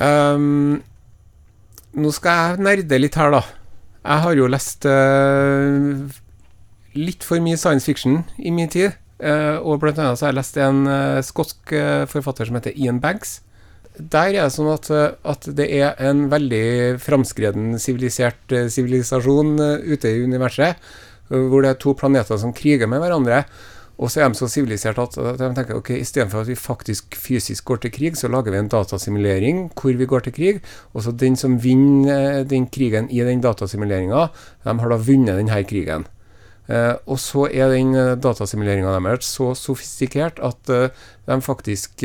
Um, 0.00 0.80
nå 1.96 2.12
skal 2.14 2.36
jeg 2.56 2.64
nerde 2.66 3.00
litt 3.00 3.16
her, 3.18 3.32
da. 3.32 3.42
Jeg 4.06 4.22
har 4.22 4.36
jo 4.38 4.50
lest 4.50 4.86
uh, 4.86 6.04
litt 6.96 7.26
for 7.26 7.42
mye 7.42 7.58
science 7.58 7.88
fiction 7.88 8.20
i 8.38 8.52
min 8.54 8.70
tid. 8.72 8.94
Uh, 9.16 9.56
og 9.64 9.80
blant 9.80 9.98
annet 9.98 10.20
så 10.20 10.26
har 10.26 10.34
jeg 10.34 10.40
lest 10.42 10.60
en 10.60 10.84
uh, 10.90 11.24
skotsk 11.24 11.74
forfatter 12.12 12.48
som 12.48 12.58
heter 12.58 12.76
Ian 12.76 13.00
Banks. 13.02 13.40
Der 13.96 14.34
er 14.34 14.44
det 14.44 14.52
sånn 14.52 14.68
at, 14.68 14.90
at 15.24 15.48
det 15.56 15.70
er 15.72 15.96
en 16.04 16.26
veldig 16.28 16.98
framskreden 17.00 17.78
sivilisert 17.80 18.52
sivilisasjon 18.52 19.54
ute 19.88 20.10
i 20.10 20.20
universet 20.20 20.76
hvor 21.30 21.64
det 21.64 21.70
er 21.70 21.78
to 21.80 21.94
planeter 21.96 22.36
som 22.38 22.52
kriger 22.54 22.86
med 22.92 23.00
hverandre. 23.02 23.46
Og 23.96 24.10
så 24.12 24.20
er 24.20 24.28
de 24.28 24.36
så 24.36 24.48
sivilisert 24.52 24.98
at 25.00 25.14
de 25.16 25.48
tenker 25.56 25.78
ok, 25.78 25.94
istedenfor 25.96 26.44
at 26.44 26.50
vi 26.50 26.58
faktisk 26.58 27.16
fysisk 27.16 27.64
går 27.64 27.80
til 27.80 27.92
krig, 27.94 28.18
så 28.20 28.28
lager 28.28 28.52
vi 28.52 28.58
en 28.60 28.68
datasimulering 28.68 29.62
hvor 29.72 29.96
vi 29.96 30.08
går 30.08 30.26
til 30.26 30.34
krig. 30.36 30.58
Og 30.92 31.06
så 31.06 31.14
den 31.16 31.36
som 31.40 31.56
vinner 31.62 32.42
eh, 32.42 32.44
den 32.48 32.68
krigen 32.68 33.08
i 33.08 33.22
den 33.24 33.40
datasimuleringa, 33.40 34.26
de 34.66 34.74
har 34.82 34.92
da 34.92 35.00
vunnet 35.00 35.40
denne 35.40 35.62
krigen. 35.64 36.04
Uh, 36.66 36.98
og 37.06 37.20
så 37.22 37.44
er 37.46 37.70
den 37.70 37.94
eh, 37.94 38.16
datasimuleringa 38.18 38.90
deres 38.98 39.28
så 39.30 39.52
sofistikert 39.54 40.40
at 40.42 40.72
uh, 40.74 40.88
de 41.28 41.36
faktisk 41.38 42.02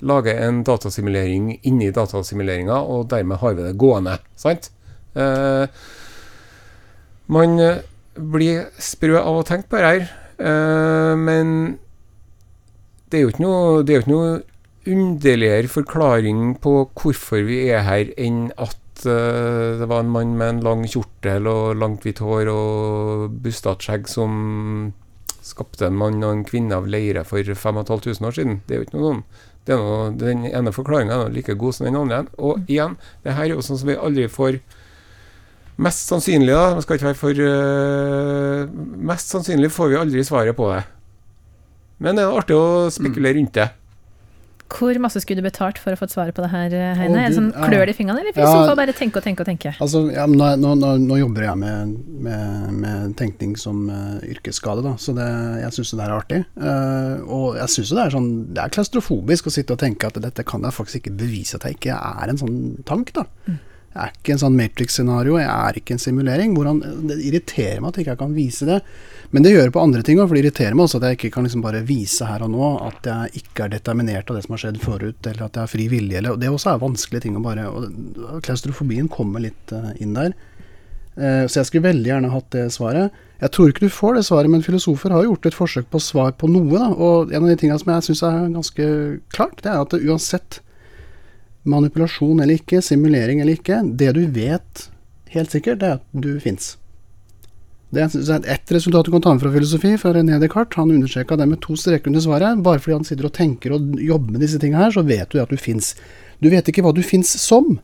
lager 0.00 0.38
en 0.46 0.62
datasimulering 0.62 1.56
inni 1.66 1.90
datasimuleringa, 1.90 2.78
og 2.78 3.10
dermed 3.10 3.42
har 3.42 3.58
vi 3.58 3.66
det 3.66 3.76
gående. 3.76 4.16
Sant? 4.38 4.70
Man 7.26 7.58
blir 8.14 8.70
sprø 8.80 9.18
av 9.18 9.42
å 9.42 9.44
tenke 9.44 9.68
på 9.68 9.76
det 9.76 9.90
her. 9.90 10.06
Uh, 10.06 10.19
men 10.40 11.50
det 13.10 13.18
er 13.18 13.24
jo 13.24 13.32
ikke 13.32 13.42
noe, 13.44 13.82
det 13.84 13.98
noe 14.08 14.38
underligere 14.88 15.68
forklaring 15.68 16.54
på 16.62 16.74
hvorfor 16.96 17.42
vi 17.48 17.64
er 17.68 17.84
her, 17.84 18.12
enn 18.20 18.48
at 18.56 19.04
uh, 19.04 19.76
det 19.80 19.88
var 19.90 20.04
en 20.04 20.12
mann 20.14 20.36
med 20.38 20.54
en 20.54 20.62
lang 20.64 20.86
kjortel 20.88 21.48
og 21.50 21.76
langt 21.80 22.06
hvitt 22.06 22.22
hår 22.24 22.50
og 22.52 23.36
bustete 23.44 23.86
skjegg 23.86 24.08
som 24.10 24.32
skapte 25.44 25.88
en 25.88 25.98
mann 25.98 26.22
og 26.22 26.32
en 26.32 26.44
kvinne 26.46 26.76
av 26.76 26.88
leire 26.88 27.24
for 27.26 27.42
5500 27.42 28.28
år 28.28 28.36
siden. 28.36 28.60
Det 28.66 28.76
er 28.76 28.82
jo 28.82 28.88
ikke 28.88 28.98
noe 28.98 29.08
sånn. 29.08 29.24
Det 29.66 29.74
er 29.74 29.80
noe, 29.82 30.10
den 30.20 30.44
ene 30.48 30.72
forklaringa 30.72 31.16
er 31.26 31.34
like 31.34 31.56
god 31.58 31.76
som 31.76 31.88
den 31.88 31.98
andre. 31.98 32.22
Og 32.38 32.70
igjen, 32.70 32.96
det 33.24 33.36
her 33.36 33.48
er 33.48 33.56
jo 33.56 33.64
sånn 33.64 33.80
som 33.80 33.90
vi 33.90 33.98
aldri 33.98 34.28
får 34.30 34.60
Mest 35.80 36.10
sannsynlig, 36.10 36.52
da, 36.52 36.74
man 36.76 36.84
skal 36.84 36.98
ikke 36.98 37.08
være 37.08 37.18
for 37.18 37.40
uh, 37.40 38.80
Mest 39.10 39.32
sannsynlig 39.32 39.70
får 39.72 39.92
vi 39.92 40.00
aldri 40.00 40.24
svaret 40.26 40.56
på 40.58 40.68
det. 40.74 40.82
Men 42.00 42.16
det 42.16 42.24
er 42.24 42.36
artig 42.36 42.56
å 42.56 42.88
spekulere 42.92 43.38
rundt 43.38 43.56
det. 43.56 43.70
Hvor 44.70 44.94
masse 45.02 45.18
skulle 45.22 45.42
du 45.42 45.46
betalt 45.48 45.80
for 45.82 45.92
å 45.92 45.98
få 45.98 46.06
et 46.06 46.12
svar 46.12 46.30
på 46.34 46.42
det 46.44 46.50
her, 46.52 46.74
eh, 46.78 46.98
Heine? 46.98 47.24
Er 47.24 47.32
det 47.32 47.38
sånn 47.40 47.50
klør 47.50 47.88
det 47.88 47.94
i 47.94 47.98
fingrene, 47.98 48.22
eller 48.22 48.34
filosofer 48.36 48.70
ja, 48.70 48.76
bare 48.78 48.94
tenke 48.94 49.18
og 49.18 49.24
tenke 49.26 49.42
og 49.42 49.48
tenke? 49.48 49.72
Altså, 49.82 50.04
ja, 50.14 50.26
nå, 50.30 50.50
nå, 50.62 50.92
nå, 51.02 51.16
jobber 51.18 51.46
jeg 51.48 51.58
med, 51.58 51.96
med, 52.26 52.68
med 52.84 53.16
tenkning 53.18 53.56
som 53.58 53.82
uh, 53.90 54.20
yrkesskade, 54.30 54.84
da, 54.86 54.94
så 55.02 55.14
det, 55.16 55.26
jeg 55.64 55.76
syns 55.78 55.92
det 55.98 56.04
er 56.06 56.14
artig. 56.14 56.40
Uh, 56.54 57.16
og 57.26 57.58
jeg 57.58 57.74
syns 57.74 57.94
det 57.96 58.04
er 58.04 58.14
sånn 58.14 58.30
Det 58.54 58.62
er 58.62 58.76
klaustrofobisk 58.78 59.50
å 59.50 59.54
sitte 59.56 59.74
og 59.74 59.82
tenke 59.82 60.06
at 60.06 60.22
dette 60.22 60.46
kan 60.46 60.62
jeg 60.62 60.76
faktisk 60.76 61.02
ikke 61.02 61.16
bevise 61.24 61.58
at 61.58 61.66
jeg 61.66 61.80
ikke 61.80 61.98
er 61.98 62.30
en 62.30 62.40
sånn 62.40 62.60
tank, 62.86 63.10
da. 63.18 63.26
Mm. 63.50 63.58
Jeg 63.90 64.04
er 64.04 64.12
ikke 64.14 64.34
en 64.36 64.40
sånn 64.44 64.54
Matrix-scenario, 64.54 65.34
jeg 65.40 65.50
er 65.50 65.78
ikke 65.80 65.96
en 65.96 66.02
simulering. 66.02 66.52
Han, 66.62 66.82
det 67.10 67.16
irriterer 67.26 67.80
meg 67.82 67.90
at 67.90 67.96
jeg 67.98 68.06
ikke 68.06 68.20
kan 68.20 68.36
vise 68.36 68.68
det. 68.68 68.76
Men 69.34 69.42
det 69.42 69.50
gjør 69.50 69.66
det 69.66 69.74
på 69.74 69.82
andre 69.82 70.04
ting 70.06 70.20
òg, 70.20 70.28
for 70.28 70.38
det 70.38 70.44
irriterer 70.44 70.76
meg 70.78 70.84
også 70.84 71.00
at 71.00 71.06
jeg 71.08 71.18
ikke 71.18 71.32
kan 71.34 71.46
liksom 71.46 71.64
bare 71.64 71.80
vise 71.86 72.28
her 72.28 72.44
og 72.46 72.52
nå 72.52 72.68
at 72.86 73.08
jeg 73.10 73.42
ikke 73.42 73.66
er 73.66 73.72
determinert 73.74 74.30
av 74.30 74.38
det 74.38 74.44
som 74.46 74.54
har 74.54 74.62
skjedd 74.62 74.78
forut, 74.82 75.18
eller 75.26 75.42
at 75.46 75.58
jeg 75.58 75.62
har 75.64 75.72
fri 75.72 75.88
vilje. 75.90 76.20
Eller, 76.22 76.38
det 76.38 76.52
også 76.54 76.70
er 76.70 76.84
vanskelige 76.84 77.26
ting 77.26 77.38
å 77.38 77.42
bare 77.42 77.66
og 77.70 78.38
Klaustrofobien 78.46 79.10
kommer 79.10 79.42
litt 79.42 79.74
uh, 79.74 79.90
inn 79.98 80.14
der. 80.14 80.38
Uh, 81.18 81.50
så 81.50 81.60
jeg 81.60 81.72
skulle 81.72 81.88
veldig 81.90 82.14
gjerne 82.14 82.32
hatt 82.36 82.50
det 82.54 82.68
svaret. 82.74 83.20
Jeg 83.42 83.54
tror 83.56 83.74
ikke 83.74 83.86
du 83.86 83.98
får 83.98 84.20
det 84.20 84.26
svaret, 84.30 84.54
men 84.54 84.62
filosofer 84.62 85.14
har 85.16 85.26
gjort 85.26 85.50
et 85.50 85.56
forsøk 85.58 85.90
på 85.90 86.02
svar 86.02 86.34
på 86.38 86.50
noe. 86.50 86.78
Da. 86.78 86.90
Og 86.94 87.34
en 87.34 87.42
av 87.42 87.50
de 87.50 87.58
tingene 87.58 87.82
som 87.82 87.90
jeg 87.90 88.06
syns 88.06 88.26
er 88.28 88.50
ganske 88.54 88.90
klart, 89.34 89.62
det 89.66 89.74
er 89.74 89.82
at 89.82 89.98
uansett 89.98 90.62
manipulasjon 91.68 92.40
eller 92.40 92.60
ikke, 92.60 92.82
simulering 92.84 93.40
eller 93.40 93.58
ikke, 93.58 93.82
det 93.96 94.14
du 94.16 94.24
vet 94.32 94.86
helt 95.34 95.52
sikkert, 95.52 95.80
det 95.80 95.88
er 95.88 95.98
at 95.98 96.22
du 96.24 96.32
fins. 96.42 96.74
Det 97.90 98.04
er 98.06 98.46
ett 98.46 98.70
resultat 98.70 99.06
du 99.06 99.10
kan 99.10 99.22
ta 99.22 99.32
med 99.34 99.42
fra 99.42 99.50
filosofi, 99.50 99.96
fra 99.98 100.12
René 100.14 100.38
Descartes. 100.38 100.78
Han 100.78 100.92
understreka 100.94 101.36
det 101.36 101.46
med 101.50 101.58
to 101.60 101.74
streker 101.76 102.06
under 102.06 102.22
svaret. 102.22 102.62
Bare 102.62 102.78
fordi 102.78 102.94
han 103.00 103.06
sitter 103.06 103.26
og 103.26 103.34
tenker 103.34 103.74
og 103.74 103.96
jobber 103.98 104.36
med 104.36 104.44
disse 104.44 104.60
tingene 104.62 104.84
her, 104.84 104.94
så 104.94 105.02
vet 105.02 105.32
du 105.32 105.40
at 105.42 105.50
du 105.50 105.58
fins. 105.58 105.96
Du 106.38 106.46
vet 106.52 106.70
ikke 106.70 106.84
hva 106.86 106.94
du 106.94 107.02
fins 107.02 107.32
som. 107.42 107.80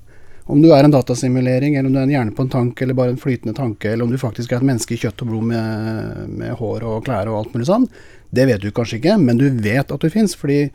Om 0.47 0.62
du 0.62 0.68
er 0.71 0.87
en 0.87 0.95
datasimulering, 0.95 1.75
eller 1.75 1.90
om 1.90 1.97
du 1.97 1.99
er 1.99 2.06
en 2.06 2.14
hjerne 2.14 2.35
på 2.37 2.45
en 2.47 2.52
tank, 2.52 2.83
eller 2.83 2.95
bare 2.95 3.16
en 3.16 3.18
flytende 3.18 3.56
tanke, 3.56 3.90
eller 3.90 4.06
om 4.06 4.12
du 4.14 4.18
faktisk 4.23 4.52
er 4.52 4.61
et 4.61 4.68
menneske 4.68 4.95
i 4.95 5.00
kjøtt 5.02 5.25
og 5.25 5.33
blod 5.33 5.49
med, 5.50 6.21
med 6.38 6.54
hår 6.61 6.87
og 6.87 7.00
klær 7.09 7.26
og 7.33 7.40
alt 7.40 7.56
mulig 7.56 7.66
sånn, 7.66 7.88
det 8.30 8.47
vet 8.47 8.62
du 8.62 8.71
kanskje 8.71 9.00
ikke, 9.00 9.16
men 9.18 9.42
du 9.42 9.49
vet 9.50 9.90
at 9.90 10.06
du 10.06 10.12
fins, 10.12 10.37
fordi 10.38 10.68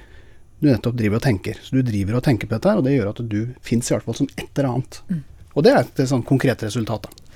du 0.61 0.69
nettopp 0.69 0.93
driver 0.97 1.17
og 1.17 1.25
tenker. 1.25 1.57
Så 1.61 1.79
du 1.79 1.81
driver 1.85 2.19
og 2.19 2.23
tenker 2.25 2.47
på 2.47 2.57
dette, 2.57 2.77
og 2.77 2.85
det 2.85 2.93
gjør 2.93 3.11
at 3.15 3.23
du 3.31 3.39
fins 3.65 3.89
i 3.89 3.95
hvert 3.95 4.05
fall 4.05 4.19
som 4.19 4.29
et 4.35 4.47
eller 4.53 4.69
annet. 4.75 5.01
Mm. 5.09 5.23
Og 5.51 5.65
det 5.65 5.73
er 5.73 5.83
et 5.87 6.01
sånn 6.11 6.23
konkret 6.27 6.61
resultat, 6.67 7.09
da. 7.09 7.31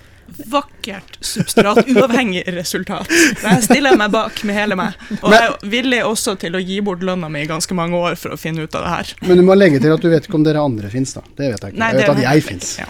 Vakkert 0.50 1.17
substrat, 1.22 1.84
uavhengig 1.86 2.44
resultat. 2.53 3.10
Jeg 3.44 3.65
stiller 3.65 3.94
jeg 3.94 4.00
meg 4.01 4.13
bak 4.13 4.39
med 4.48 4.58
hele 4.58 4.77
meg. 4.77 4.96
Og 5.20 5.34
jeg 5.34 5.41
er 5.48 5.67
villig 5.70 6.00
også 6.05 6.34
til 6.41 6.58
å 6.58 6.62
gi 6.62 6.79
bort 6.86 7.03
lønna 7.05 7.29
mi 7.32 7.44
i 7.46 7.50
ganske 7.50 7.77
mange 7.77 7.98
år 7.98 8.17
for 8.20 8.34
å 8.34 8.39
finne 8.39 8.65
ut 8.65 8.77
av 8.77 8.86
det 8.86 8.94
her. 8.94 9.12
Men 9.29 9.41
du 9.41 9.46
må 9.46 9.58
legge 9.58 9.82
til 9.84 9.94
at 9.94 10.01
du 10.01 10.10
vet 10.12 10.25
ikke 10.25 10.39
om 10.39 10.46
dere 10.46 10.63
andre 10.65 10.89
fins, 10.94 11.13
da. 11.17 11.25
Det 11.38 11.51
vet 11.53 11.67
jeg 11.67 11.75
ikke. 11.75 11.82
Nei, 11.82 11.91
jeg 11.94 12.01
vet 12.01 12.13
at 12.15 12.24
jeg 12.25 12.46
fins. 12.48 12.72
Ja. 12.82 12.89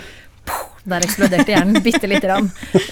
Der 0.85 1.07
eksploderte 1.07 1.49
hjernen 1.55 1.81
bitte 1.83 2.07
lite 2.11 2.27
grann. 2.27 2.51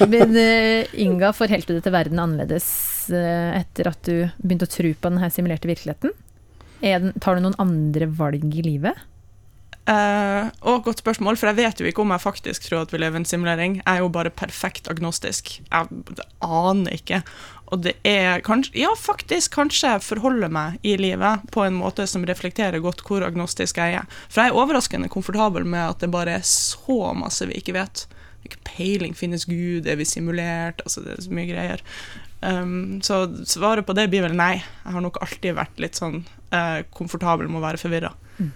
Men 0.10 0.36
uh, 0.36 1.00
Inga, 1.06 1.32
forhelte 1.38 1.76
du 1.76 1.84
til 1.84 1.96
verden 1.96 2.20
annerledes 2.24 2.68
uh, 3.14 3.54
etter 3.60 3.92
at 3.94 4.02
du 4.08 4.16
begynte 4.42 4.68
å 4.68 4.76
tro 4.76 4.92
på 4.96 5.14
den 5.14 5.34
simulerte 5.34 5.70
virkeligheten? 5.72 6.16
Den, 6.84 7.14
tar 7.24 7.38
du 7.38 7.46
noen 7.46 7.58
andre 7.62 8.10
valg 8.12 8.44
i 8.52 8.66
livet? 8.66 9.00
Uh, 9.84 10.48
og 10.64 10.86
godt 10.86 11.02
spørsmål, 11.02 11.36
for 11.36 11.50
jeg 11.50 11.60
vet 11.60 11.82
jo 11.82 11.88
ikke 11.90 12.04
om 12.06 12.14
jeg 12.14 12.24
faktisk 12.24 12.70
tror 12.70 12.86
at 12.86 12.94
vi 12.94 13.02
lever 13.02 13.20
i 13.20 13.22
en 13.24 13.28
simulering. 13.28 13.76
Jeg 13.82 13.98
er 13.98 14.00
jo 14.00 14.12
bare 14.16 14.32
perfekt 14.32 14.88
agnostisk. 14.92 15.58
Jeg 15.60 16.20
aner 16.40 16.96
ikke. 16.96 17.20
Og 17.74 17.82
det 17.84 17.98
er 18.08 18.44
kanskje 18.46 18.78
Ja, 18.80 18.94
faktisk, 18.96 19.56
kanskje 19.58 19.96
jeg 19.96 20.06
forholder 20.06 20.52
meg 20.54 20.80
i 20.88 20.96
livet 21.00 21.44
på 21.52 21.66
en 21.66 21.76
måte 21.76 22.06
som 22.08 22.24
reflekterer 22.28 22.84
godt 22.84 23.04
hvor 23.08 23.26
agnostisk 23.28 23.82
jeg 23.82 24.00
er. 24.00 24.08
For 24.30 24.44
jeg 24.44 24.54
er 24.54 24.62
overraskende 24.62 25.12
komfortabel 25.12 25.68
med 25.68 25.84
at 25.84 26.04
det 26.04 26.12
bare 26.14 26.38
er 26.38 26.48
så 26.48 27.12
masse 27.18 27.48
vi 27.50 27.60
ikke 27.60 27.76
vet. 27.76 28.06
Ikke 28.44 28.60
peiling. 28.68 29.16
Finnes 29.18 29.48
Gud? 29.50 29.88
Er 29.88 30.00
vi 30.00 30.08
simulert? 30.08 30.84
Altså, 30.86 31.04
det 31.06 31.16
er 31.16 31.26
så 31.26 31.34
mye 31.36 31.50
greier. 31.50 31.84
Um, 32.44 33.00
så 33.06 33.24
svaret 33.48 33.88
på 33.88 33.96
det 33.96 34.10
blir 34.12 34.26
vel 34.26 34.36
nei. 34.36 34.58
Jeg 34.60 34.96
har 34.96 35.04
nok 35.04 35.22
alltid 35.24 35.56
vært 35.56 35.80
litt 35.80 36.00
sånn 36.00 36.22
uh, 36.52 36.84
komfortabel 36.96 37.48
med 37.48 37.62
å 37.62 37.64
være 37.64 37.80
forvirra. 37.80 38.12
Mm. 38.40 38.52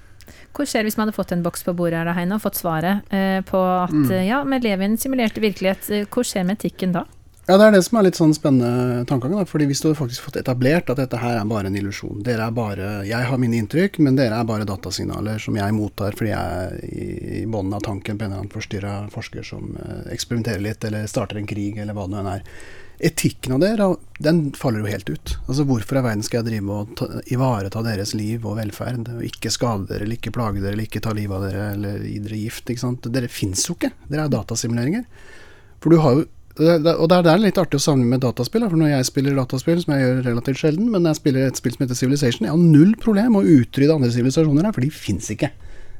Hvor 0.57 0.67
skjer 0.67 0.83
det 0.83 0.91
hvis 0.91 0.97
man 0.99 1.07
hadde 1.07 1.15
fått 1.15 1.31
en 1.35 1.45
boks 1.45 1.63
på 1.63 1.75
bordet 1.77 2.01
her, 2.01 2.11
Heine, 2.17 2.35
og 2.35 2.43
fått 2.43 2.59
svaret 2.59 3.07
uh, 3.13 3.39
på 3.47 3.61
at 3.61 3.95
mm. 3.95 4.09
uh, 4.11 4.23
ja, 4.27 4.41
vi 4.43 4.59
lever 4.65 4.83
i 4.83 4.89
en 4.91 4.99
simulert 4.99 5.39
virkelighet. 5.39 6.11
hvor 6.11 6.27
skjer 6.27 6.47
med 6.47 6.59
etikken 6.59 6.97
da? 6.97 7.07
Ja, 7.47 7.55
Det 7.57 7.63
er 7.63 7.71
det 7.77 7.83
som 7.85 7.97
er 7.97 8.03
litt 8.03 8.17
sånn 8.19 8.33
spennende 8.35 9.05
tankegang. 9.07 9.45
fordi 9.47 9.65
Hvis 9.67 9.81
du 9.81 9.87
har 9.87 9.95
faktisk 9.95 10.25
fått 10.25 10.35
etablert 10.41 10.89
at 10.89 10.97
dette 10.97 11.17
her 11.17 11.39
er 11.39 11.45
bare 11.45 11.67
en 11.67 11.75
illusjon 11.75 12.21
Dere 12.23 12.47
er 12.47 12.51
bare, 12.51 13.05
Jeg 13.07 13.23
har 13.23 13.37
mine 13.37 13.55
inntrykk, 13.55 13.99
men 13.99 14.17
dere 14.17 14.35
er 14.35 14.43
bare 14.43 14.65
datasignaler 14.65 15.39
som 15.39 15.55
jeg 15.55 15.73
mottar 15.73 16.11
fordi 16.11 16.33
jeg 16.33 16.39
er 16.39 16.75
i, 16.83 17.43
i 17.43 17.45
bunnen 17.45 17.73
av 17.73 17.81
tanken 17.81 18.17
på 18.17 18.25
en 18.25 18.31
eller 18.31 18.41
annen 18.41 18.51
forstyrra 18.51 19.09
forsker 19.09 19.43
som 19.47 19.77
eksperimenterer 20.11 20.59
litt, 20.59 20.83
eller 20.83 21.07
starter 21.07 21.37
en 21.37 21.47
krig, 21.47 21.77
eller 21.77 21.93
hva 21.93 22.07
det 22.07 22.19
nå 22.19 22.35
er 22.35 22.43
etikken 22.99 23.53
av 23.53 23.59
det, 23.59 23.97
den 24.19 24.51
faller 24.57 24.81
jo 24.81 24.91
helt 24.91 25.09
ut. 25.09 25.35
Altså 25.47 25.63
Hvorfor 25.69 25.99
i 25.99 26.03
verden 26.03 26.23
skal 26.25 26.41
jeg 26.41 26.49
drive 26.49 26.79
og 26.81 26.95
ta, 26.97 27.07
ivareta 27.29 27.83
deres 27.85 28.15
liv 28.17 28.45
og 28.45 28.57
velferd, 28.57 29.07
og 29.13 29.23
ikke 29.23 29.53
skade 29.53 29.85
dere, 29.87 30.03
eller 30.03 30.17
ikke 30.17 30.33
plage 30.33 30.59
dere, 30.59 30.73
eller 30.73 30.87
ikke 30.87 31.03
ta 31.05 31.13
livet 31.13 31.37
av 31.37 31.45
dere, 31.45 31.67
eller 31.77 32.07
gi 32.07 32.17
dere 32.25 32.39
gift? 32.41 32.65
ikke 32.73 32.83
sant? 32.83 33.11
Dere 33.13 33.29
fins 33.31 33.67
jo 33.69 33.77
ikke. 33.77 33.93
Dere 34.09 34.25
er 34.25 34.33
datasimuleringer. 34.33 35.05
For 35.77 35.93
du 35.93 36.01
har 36.01 36.17
jo 36.17 36.25
og 36.57 37.05
det 37.11 37.17
er 37.19 37.41
litt 37.41 37.59
artig 37.61 37.77
å 37.77 37.83
samle 37.83 38.07
med 38.09 38.23
dataspill. 38.23 38.65
For 38.65 38.79
når 38.79 38.95
jeg 38.95 39.07
spiller 39.11 39.37
dataspill, 39.37 39.79
som 39.83 39.93
jeg 39.93 40.03
gjør 40.03 40.19
relativt 40.25 40.61
sjelden, 40.61 40.89
men 40.93 41.05
jeg 41.09 41.19
spiller 41.19 41.47
et 41.47 41.59
spill 41.59 41.75
som 41.75 41.85
heter 41.85 41.99
Civilization, 41.99 42.47
jeg 42.47 42.55
har 42.55 42.63
null 42.75 42.95
problem 43.01 43.37
å 43.37 43.45
utrydde 43.45 43.97
andre 43.97 44.11
sivilisasjoner 44.15 44.67
her, 44.67 44.75
for 44.75 44.85
de 44.85 44.91
fins 44.93 45.29
ikke. 45.33 45.51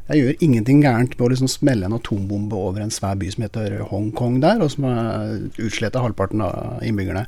Jeg 0.08 0.24
gjør 0.24 0.44
ingenting 0.46 0.82
gærent 0.86 1.18
med 1.18 1.26
å 1.26 1.30
liksom 1.34 1.50
smelle 1.52 1.88
en 1.88 1.98
atombombe 1.98 2.56
over 2.56 2.84
en 2.84 2.94
svær 2.94 3.18
by 3.20 3.32
som 3.34 3.44
heter 3.44 3.82
Hongkong 3.90 4.38
der, 4.44 4.62
og 4.64 4.72
som 4.72 4.88
har 4.88 5.34
utslettet 5.60 6.00
halvparten 6.00 6.44
av 6.46 6.86
innbyggerne. 6.88 7.26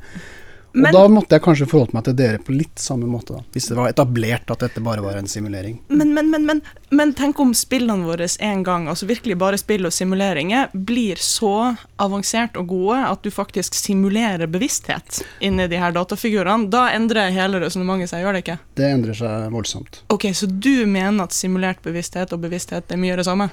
Og 0.69 0.75
Men- 0.81 0.93
da 0.93 1.07
måtte 1.07 1.33
jeg 1.33 1.41
kanskje 1.41 1.65
forholdt 1.65 1.93
meg 1.93 2.03
til 2.05 2.13
dere 2.13 2.37
på 2.37 2.53
litt 2.53 2.77
samme 2.77 3.07
måte, 3.09 3.33
da. 3.33 3.43
Hvis 3.53 3.69
det 3.69 3.75
var 3.77 3.89
etablert 3.89 4.51
at 4.51 4.59
dette 4.59 4.81
bare 4.85 5.01
var 5.01 5.15
en 5.17 5.27
simulering. 5.27 5.79
Men, 5.87 6.13
men, 6.13 6.29
men, 6.29 6.45
men, 6.45 6.61
men 6.91 7.13
tenk 7.13 7.39
om 7.39 7.53
spillene 7.57 8.05
våre 8.05 8.27
en 8.39 8.61
gang, 8.63 8.87
altså 8.87 9.07
virkelig 9.09 9.37
bare 9.37 9.57
spill 9.57 9.85
og 9.89 9.93
simuleringer, 9.93 10.69
blir 10.73 11.15
så 11.17 11.75
avansert 11.97 12.55
og 12.55 12.67
gode 12.67 12.99
at 13.01 13.23
du 13.23 13.31
faktisk 13.33 13.73
simulerer 13.73 14.45
bevissthet 14.45 15.23
inni 15.41 15.65
de 15.67 15.79
her 15.81 15.91
datafigurene. 15.91 16.69
Da 16.69 16.91
endrer 16.93 17.33
hele 17.33 17.63
resonnementet 17.65 18.13
seg, 18.13 18.21
gjør 18.21 18.37
det 18.37 18.43
ikke? 18.45 18.59
Det 18.77 18.91
endrer 18.93 19.17
seg 19.17 19.49
voldsomt. 19.51 20.03
Ok, 20.13 20.29
så 20.37 20.45
du 20.45 20.85
mener 20.85 21.23
at 21.25 21.33
simulert 21.33 21.81
bevissthet 21.81 22.31
og 22.33 22.45
bevissthet 22.45 22.93
er 22.93 23.01
mye 23.01 23.17
det 23.17 23.25
samme? 23.25 23.49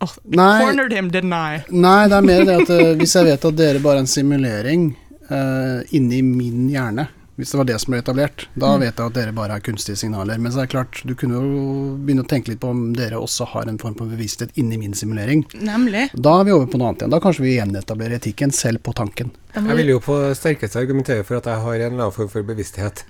Oh, 0.00 0.12
Nei. 0.24 0.60
him, 0.92 1.10
didn't 1.10 1.32
I? 1.32 1.64
Nei, 1.72 2.08
det 2.08 2.16
er 2.16 2.24
mer 2.24 2.44
det 2.44 2.56
at 2.62 2.70
eh, 2.70 2.94
hvis 3.00 3.14
jeg 3.16 3.24
vet 3.30 3.44
at 3.48 3.56
dere 3.56 3.80
bare 3.80 3.96
er 3.96 4.04
en 4.04 4.10
simulering 4.10 4.90
uh, 5.30 5.82
inni 5.94 6.22
min 6.22 6.68
hjerne, 6.70 7.08
hvis 7.36 7.50
det 7.52 7.58
var 7.60 7.66
det 7.68 7.74
som 7.82 7.92
ble 7.92 7.98
etablert, 8.00 8.46
da 8.56 8.70
Mm. 8.76 8.80
vet 8.80 8.96
jeg 8.96 9.06
at 9.10 9.12
dere 9.18 9.32
bare 9.36 9.56
er 9.58 9.60
kunstige 9.60 9.96
signaler. 10.00 10.38
Men 10.40 10.52
så 10.52 10.62
er 10.62 10.66
det 10.66 10.72
klart, 10.72 11.02
du 11.04 11.14
kunne 11.14 11.36
jo 11.36 11.96
begynne 12.00 12.24
å 12.24 12.28
tenke 12.30 12.48
litt 12.48 12.60
på 12.62 12.70
om 12.72 12.94
dere 12.96 13.18
også 13.20 13.44
har 13.52 13.68
en 13.68 13.76
form 13.78 13.94
for 13.98 14.06
bevissthet 14.08 14.54
inni 14.56 14.78
min 14.80 14.94
simulering. 14.96 15.44
Nemlig. 15.60 16.06
Da 16.16 16.40
er 16.40 16.44
vi 16.48 16.52
over 16.56 16.66
på 16.72 16.78
noe 16.80 16.88
annet 16.94 17.02
igjen. 17.04 17.12
Da 17.12 17.20
kanskje 17.20 17.44
vi 17.44 17.56
gjenetablerer 17.58 18.16
etikken 18.16 18.52
selv 18.56 18.80
på 18.82 18.94
tanken. 18.96 19.30
Jeg 19.54 19.76
vil 19.76 19.92
jo 19.92 20.00
på 20.00 20.16
sterkeste 20.34 20.80
argumentere 20.80 21.24
for 21.28 21.36
at 21.36 21.44
jeg 21.44 21.60
har 21.60 21.74
en 21.74 21.80
eller 21.92 22.06
annen 22.06 22.16
form 22.16 22.28
for 22.32 22.42
bevissthet. 22.42 23.04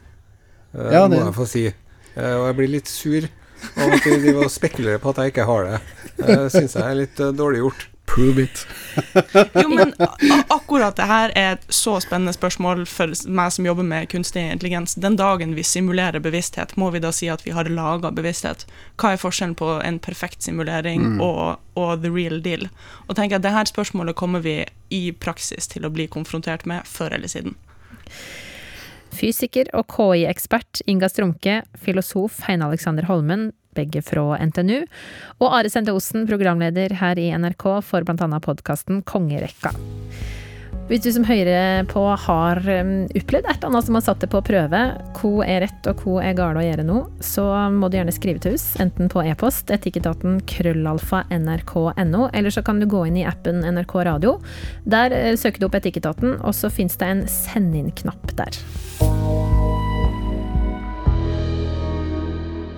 Uh, 0.75 0.90
Ja, 0.92 1.06
må 1.08 1.23
jeg 1.23 1.35
få 1.38 1.46
si. 1.46 1.66
Uh, 2.16 2.35
og 2.40 2.46
jeg 2.50 2.56
blir 2.56 2.68
litt 2.75 2.88
sur 2.90 3.28
av 3.78 3.92
at 3.94 4.04
de 4.04 4.49
spekulerer 4.50 4.99
på 4.99 5.11
at 5.14 5.23
jeg 5.23 5.32
ikke 5.37 5.46
har 5.49 5.64
det. 5.70 5.78
Det 6.18 6.40
syns 6.52 6.75
jeg 6.75 6.82
er 6.82 6.99
litt 6.99 7.16
dårlig 7.38 7.62
gjort. 7.62 7.87
Prove 8.16 8.42
it. 8.42 8.66
Jo, 9.62 9.68
men 9.68 9.92
akkurat 10.49 10.96
det 10.96 11.04
her 11.04 11.32
er 11.37 11.50
et 11.52 11.66
så 11.68 11.99
spennende 12.00 12.32
spørsmål 12.32 12.87
for 12.88 13.12
meg 13.28 13.52
som 13.52 13.66
jobber 13.68 13.85
med 13.85 14.08
kunstig 14.08 14.40
intelligens. 14.40 14.94
Den 14.96 15.18
dagen 15.20 15.52
vi 15.56 15.64
simulerer 15.64 16.23
bevissthet, 16.25 16.73
må 16.80 16.88
vi 16.94 17.02
da 17.04 17.11
si 17.12 17.28
at 17.28 17.44
vi 17.44 17.52
har 17.52 17.68
laga 17.68 18.08
bevissthet? 18.16 18.64
Hva 18.96 19.12
er 19.12 19.20
forskjellen 19.20 19.52
på 19.61 19.68
en 19.85 20.00
perfekt 20.00 20.49
simulering 20.49 21.20
og, 21.20 21.61
og 21.76 22.00
the 22.00 22.12
real 22.14 22.40
deal? 22.40 22.70
Og 23.04 23.20
tenker 23.20 23.37
at 23.37 23.44
det 23.44 23.52
her 23.52 23.68
spørsmålet 23.68 24.16
kommer 24.16 24.40
vi 24.40 24.62
i 24.88 25.02
praksis 25.12 25.68
til 25.76 25.85
å 25.85 25.92
bli 25.92 26.08
konfrontert 26.08 26.64
med 26.64 26.88
før 26.88 27.18
eller 27.18 27.28
siden. 27.28 27.58
Fysiker 29.12 29.68
og 29.76 29.92
KI-ekspert 29.92 30.80
Inga 30.88 31.12
Strumke, 31.12 31.61
filosof 31.85 32.46
Heine 32.49 32.73
Alexander 32.73 33.04
Holmen, 33.12 33.50
begge 33.76 34.02
fra 34.04 34.38
NTNU, 34.40 34.80
og 35.40 35.49
Are 35.52 35.73
Sende 35.73 35.95
Osen, 35.97 36.26
programleder 36.28 36.97
her 37.00 37.21
i 37.21 37.30
NRK 37.37 37.68
for 37.85 38.16
annet 38.16 38.47
podkasten 38.47 39.04
Kongerekka. 39.06 39.75
Hvis 40.87 41.02
du 41.02 41.09
som 41.11 41.25
hører 41.26 41.83
på 41.90 42.02
har 42.23 42.61
um, 42.62 42.90
opplevd 43.18 43.49
et 43.50 43.64
annet 43.66 43.87
som 43.88 43.97
har 43.99 44.04
satt 44.06 44.21
det 44.23 44.28
på 44.30 44.38
prøve, 44.47 44.83
hva 45.18 45.33
er 45.42 45.64
rett 45.64 45.88
og 45.90 46.04
hva 46.04 46.21
er 46.23 46.37
galt 46.38 46.61
å 46.61 46.62
gjøre 46.62 46.85
nå, 46.87 47.00
så 47.18 47.47
må 47.75 47.90
du 47.90 47.99
gjerne 47.99 48.14
skrive 48.14 48.45
til 48.45 48.54
oss, 48.54 48.68
enten 48.83 49.11
på 49.11 49.25
e-post, 49.26 49.75
etikketaten 49.75 50.38
krøllalfa 50.47 51.25
nrk.no, 51.35 52.28
eller 52.30 52.54
så 52.54 52.62
kan 52.62 52.78
du 52.78 52.87
gå 52.87 53.02
inn 53.11 53.18
i 53.18 53.26
appen 53.26 53.66
NRK 53.66 53.99
Radio. 54.12 54.38
Der 54.87 55.11
eh, 55.11 55.35
søker 55.35 55.59
du 55.59 55.66
opp 55.66 55.80
Etikketaten, 55.80 56.38
og 56.38 56.54
så 56.54 56.71
fins 56.71 56.95
det 57.02 57.11
en 57.11 57.26
send 57.30 57.75
inn-knapp 57.83 58.37
der. 58.38 59.65